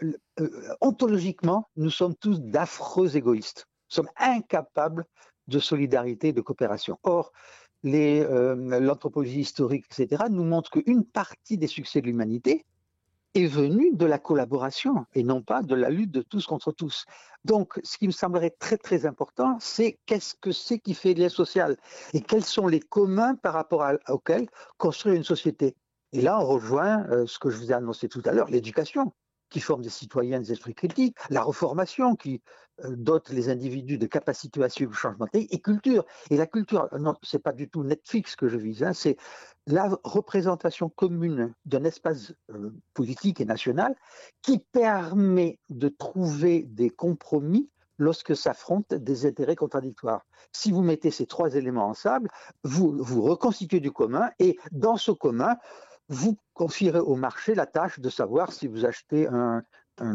ontologiquement, 0.81 1.69
nous 1.75 1.91
sommes 1.91 2.15
tous 2.15 2.41
d'affreux 2.41 3.15
égoïstes. 3.15 3.67
Nous 3.89 3.95
sommes 3.95 4.09
incapables 4.17 5.05
de 5.47 5.59
solidarité 5.59 6.33
de 6.33 6.41
coopération. 6.41 6.97
Or, 7.03 7.31
euh, 7.85 8.79
l'anthropologie 8.79 9.41
historique, 9.41 9.85
etc., 9.91 10.23
nous 10.29 10.43
montre 10.43 10.71
qu'une 10.71 11.05
partie 11.05 11.57
des 11.57 11.67
succès 11.67 12.01
de 12.01 12.07
l'humanité, 12.07 12.65
est 13.35 13.45
venu 13.45 13.91
de 13.93 14.05
la 14.05 14.17
collaboration 14.17 15.05
et 15.13 15.23
non 15.23 15.41
pas 15.41 15.61
de 15.61 15.75
la 15.75 15.89
lutte 15.89 16.11
de 16.11 16.21
tous 16.21 16.47
contre 16.47 16.71
tous. 16.71 17.05
Donc, 17.43 17.79
ce 17.83 17.97
qui 17.97 18.07
me 18.07 18.11
semblerait 18.11 18.55
très 18.57 18.77
très 18.77 19.05
important, 19.05 19.57
c'est 19.59 19.99
qu'est-ce 20.05 20.33
que 20.35 20.51
c'est 20.51 20.79
qui 20.79 20.93
fait 20.93 21.13
lien 21.13 21.29
social 21.29 21.77
et 22.13 22.21
quels 22.21 22.45
sont 22.45 22.67
les 22.67 22.79
communs 22.79 23.35
par 23.35 23.53
rapport 23.53 23.83
à, 23.83 23.93
auxquels 24.09 24.47
construire 24.77 25.15
une 25.15 25.23
société. 25.23 25.75
Et 26.13 26.21
là, 26.21 26.39
on 26.39 26.45
rejoint 26.45 27.05
euh, 27.09 27.27
ce 27.27 27.37
que 27.37 27.49
je 27.49 27.57
vous 27.57 27.71
ai 27.71 27.75
annoncé 27.75 28.07
tout 28.07 28.21
à 28.25 28.31
l'heure, 28.31 28.49
l'éducation, 28.49 29.11
qui 29.49 29.59
forment 29.59 29.83
des 29.83 29.89
citoyens 29.89 30.39
des 30.39 30.51
esprits 30.51 30.73
critiques, 30.73 31.15
la 31.29 31.41
reformation 31.41 32.15
qui 32.15 32.41
euh, 32.83 32.95
dote 32.95 33.29
les 33.29 33.49
individus 33.49 33.97
de 33.97 34.05
capacités 34.05 34.63
à 34.63 34.69
suivre 34.69 34.91
le 34.91 34.97
changement 34.97 35.27
et 35.33 35.59
culture. 35.59 36.05
Et 36.29 36.37
la 36.37 36.45
culture, 36.45 36.89
non, 36.99 37.15
c'est 37.23 37.39
pas 37.39 37.53
du 37.53 37.69
tout 37.69 37.83
Netflix 37.83 38.35
que 38.35 38.47
je 38.47 38.57
vise, 38.57 38.83
hein, 38.83 38.93
c'est 38.93 39.17
la 39.67 39.97
représentation 40.03 40.89
commune 40.89 41.53
d'un 41.65 41.83
espace 41.83 42.33
euh, 42.51 42.71
politique 42.93 43.41
et 43.41 43.45
national 43.45 43.95
qui 44.41 44.59
permet 44.59 45.59
de 45.69 45.89
trouver 45.89 46.63
des 46.63 46.89
compromis 46.89 47.69
lorsque 47.97 48.35
s'affrontent 48.35 48.97
des 48.97 49.25
intérêts 49.25 49.55
contradictoires. 49.55 50.25
Si 50.51 50.71
vous 50.71 50.81
mettez 50.81 51.11
ces 51.11 51.25
trois 51.25 51.55
éléments 51.55 51.87
ensemble, 51.87 52.29
vous, 52.63 52.95
vous 52.99 53.21
reconstituez 53.21 53.79
du 53.79 53.91
commun 53.91 54.29
et 54.39 54.57
dans 54.71 54.97
ce 54.97 55.11
commun, 55.11 55.55
vous 56.09 56.37
confierez 56.53 56.99
au 56.99 57.15
marché 57.15 57.55
la 57.55 57.65
tâche 57.65 57.99
de 57.99 58.09
savoir 58.09 58.51
si 58.51 58.67
vous 58.67 58.85
achetez 58.85 59.27
un, 59.27 59.63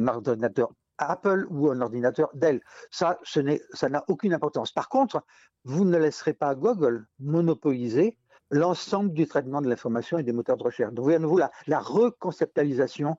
ordinateur 0.06 0.70
Apple 0.98 1.46
ou 1.50 1.70
un 1.70 1.80
ordinateur 1.80 2.28
Dell. 2.34 2.60
Ça, 2.90 3.18
ça 3.24 3.88
n'a 3.88 4.04
aucune 4.08 4.34
importance. 4.34 4.70
Par 4.72 4.88
contre, 4.88 5.24
vous 5.64 5.84
ne 5.84 5.96
laisserez 5.96 6.34
pas 6.34 6.54
Google 6.54 7.06
monopoliser 7.18 8.18
l'ensemble 8.50 9.12
du 9.12 9.26
traitement 9.26 9.62
de 9.62 9.68
l'information 9.68 10.18
et 10.18 10.22
des 10.22 10.32
moteurs 10.32 10.56
de 10.56 10.64
recherche. 10.64 10.92
Donc, 10.92 10.98
vous 10.98 11.04
voyez 11.04 11.16
à 11.16 11.20
nouveau 11.20 11.38
la, 11.38 11.80
reconceptualisation 11.80 13.16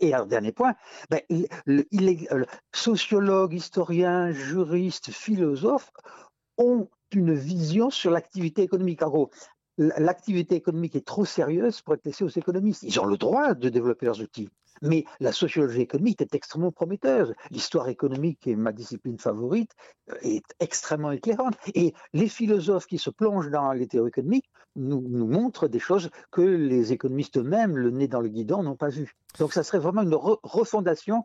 et 0.00 0.14
alors, 0.14 0.26
dernier 0.26 0.52
point, 0.52 0.74
ben, 1.10 1.20
il, 1.28 1.46
euh, 2.32 2.44
sociologues, 2.74 3.54
historiens, 3.54 4.32
juristes, 4.32 5.10
philosophes 5.10 5.90
ont 6.58 6.88
une 7.12 7.34
vision 7.34 7.90
sur 7.90 8.10
l'activité 8.10 8.62
économique. 8.62 9.02
En 9.02 9.10
gros, 9.10 9.30
l'activité 9.78 10.54
économique 10.54 10.96
est 10.96 11.06
trop 11.06 11.24
sérieuse 11.24 11.82
pour 11.82 11.94
être 11.94 12.04
laissée 12.04 12.24
aux 12.24 12.28
économistes. 12.28 12.82
Ils 12.82 13.00
ont 13.00 13.04
le 13.04 13.16
droit 13.16 13.54
de 13.54 13.68
développer 13.68 14.06
leurs 14.06 14.20
outils. 14.20 14.48
Mais 14.82 15.04
la 15.20 15.32
sociologie 15.32 15.80
économique 15.80 16.20
est 16.20 16.34
extrêmement 16.34 16.72
prometteuse. 16.72 17.34
L'histoire 17.50 17.88
économique, 17.88 18.46
est 18.46 18.56
ma 18.56 18.72
discipline 18.72 19.18
favorite, 19.18 19.72
euh, 20.10 20.16
est 20.22 20.44
extrêmement 20.60 21.12
éclairante. 21.12 21.54
Et 21.74 21.94
les 22.12 22.28
philosophes 22.28 22.86
qui 22.86 22.98
se 22.98 23.10
plongent 23.10 23.50
dans 23.50 23.72
les 23.72 23.86
théories 23.86 24.08
économiques 24.08 24.50
nous, 24.74 25.00
montrent 25.00 25.68
des 25.68 25.78
choses 25.78 26.10
que 26.30 26.42
les 26.42 26.92
économistes 26.92 27.38
eux-mêmes, 27.38 27.76
le 27.76 27.90
nez 27.90 28.08
dans 28.08 28.20
le 28.20 28.28
guidon, 28.28 28.62
n'ont 28.62 28.76
pas 28.76 28.88
vues. 28.88 29.14
Donc 29.38 29.52
ça 29.52 29.62
serait 29.62 29.78
vraiment 29.78 30.02
une 30.02 30.14
refondation 30.14 31.24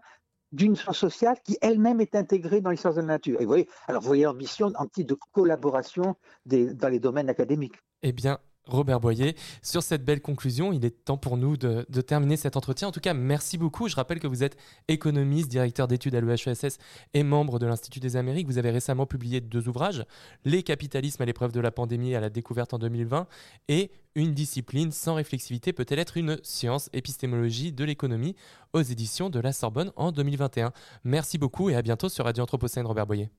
d'une 0.51 0.75
science 0.75 0.97
sociale 0.97 1.37
qui 1.43 1.57
elle-même 1.61 2.01
est 2.01 2.15
intégrée 2.15 2.61
dans 2.61 2.71
les 2.71 2.77
sciences 2.77 2.95
de 2.95 3.01
la 3.01 3.07
nature. 3.07 3.37
Vous 3.39 3.47
voyez, 3.47 3.69
alors 3.87 4.01
vous 4.01 4.07
voyez 4.07 4.23
l'ambition 4.23 4.69
de 4.69 5.17
collaboration 5.31 6.15
dans 6.45 6.89
les 6.89 6.99
domaines 6.99 7.29
académiques. 7.29 7.77
Eh 8.03 8.11
bien, 8.11 8.39
Robert 8.65 8.99
Boyer. 8.99 9.35
Sur 9.61 9.83
cette 9.83 10.05
belle 10.05 10.21
conclusion, 10.21 10.71
il 10.71 10.85
est 10.85 11.05
temps 11.05 11.17
pour 11.17 11.37
nous 11.37 11.57
de, 11.57 11.83
terminer 12.01 12.37
cet 12.37 12.57
entretien. 12.57 12.87
En 12.87 12.91
tout 12.91 12.99
cas, 12.99 13.13
merci 13.13 13.57
beaucoup. 13.57 13.87
Je 13.87 13.95
rappelle 13.95 14.19
que 14.19 14.27
vous 14.27 14.43
êtes 14.43 14.57
économiste, 14.87 15.49
directeur 15.49 15.87
d'études 15.87 16.15
à 16.15 16.21
l'EHESS 16.21 16.77
et 17.13 17.23
membre 17.23 17.59
de 17.59 17.65
l'Institut 17.65 17.99
des 17.99 18.15
Amériques. 18.15 18.47
Vous 18.47 18.57
avez 18.57 18.71
récemment 18.71 19.05
publié 19.05 19.41
deux 19.41 19.67
ouvrages, 19.67 20.05
Les 20.45 20.63
capitalismes 20.63 21.21
à 21.21 21.25
l'épreuve 21.25 21.51
de 21.51 21.59
la 21.59 21.71
pandémie 21.71 22.11
et 22.11 22.15
à 22.15 22.19
la 22.19 22.29
découverte 22.29 22.73
en 22.73 22.79
2020 22.79 23.27
et 23.67 23.91
Une 24.15 24.33
discipline 24.33 24.91
sans 24.91 25.15
réflexivité 25.15 25.73
peut-elle 25.73 25.99
être 25.99 26.17
une 26.17 26.37
science? 26.43 26.89
Épistémologie 26.93 27.71
de 27.71 27.83
l'économie 27.83 28.35
aux 28.73 28.81
éditions 28.81 29.29
de 29.29 29.39
la 29.39 29.53
Sorbonne 29.53 29.91
en 29.95 30.11
2021. 30.11 30.71
Merci 31.03 31.37
beaucoup 31.37 31.69
et 31.69 31.75
à 31.75 31.81
bientôt 31.81 32.09
sur 32.09 32.25
Radio 32.25 32.43
Anthropocène, 32.43 32.85
Robert 32.85 33.07
Boyer. 33.07 33.29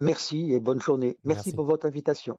Merci 0.00 0.52
et 0.52 0.60
bonne 0.60 0.80
journée. 0.80 1.16
Merci. 1.24 1.52
pour 1.52 1.64
votre 1.64 1.86
invitation. 1.86 2.38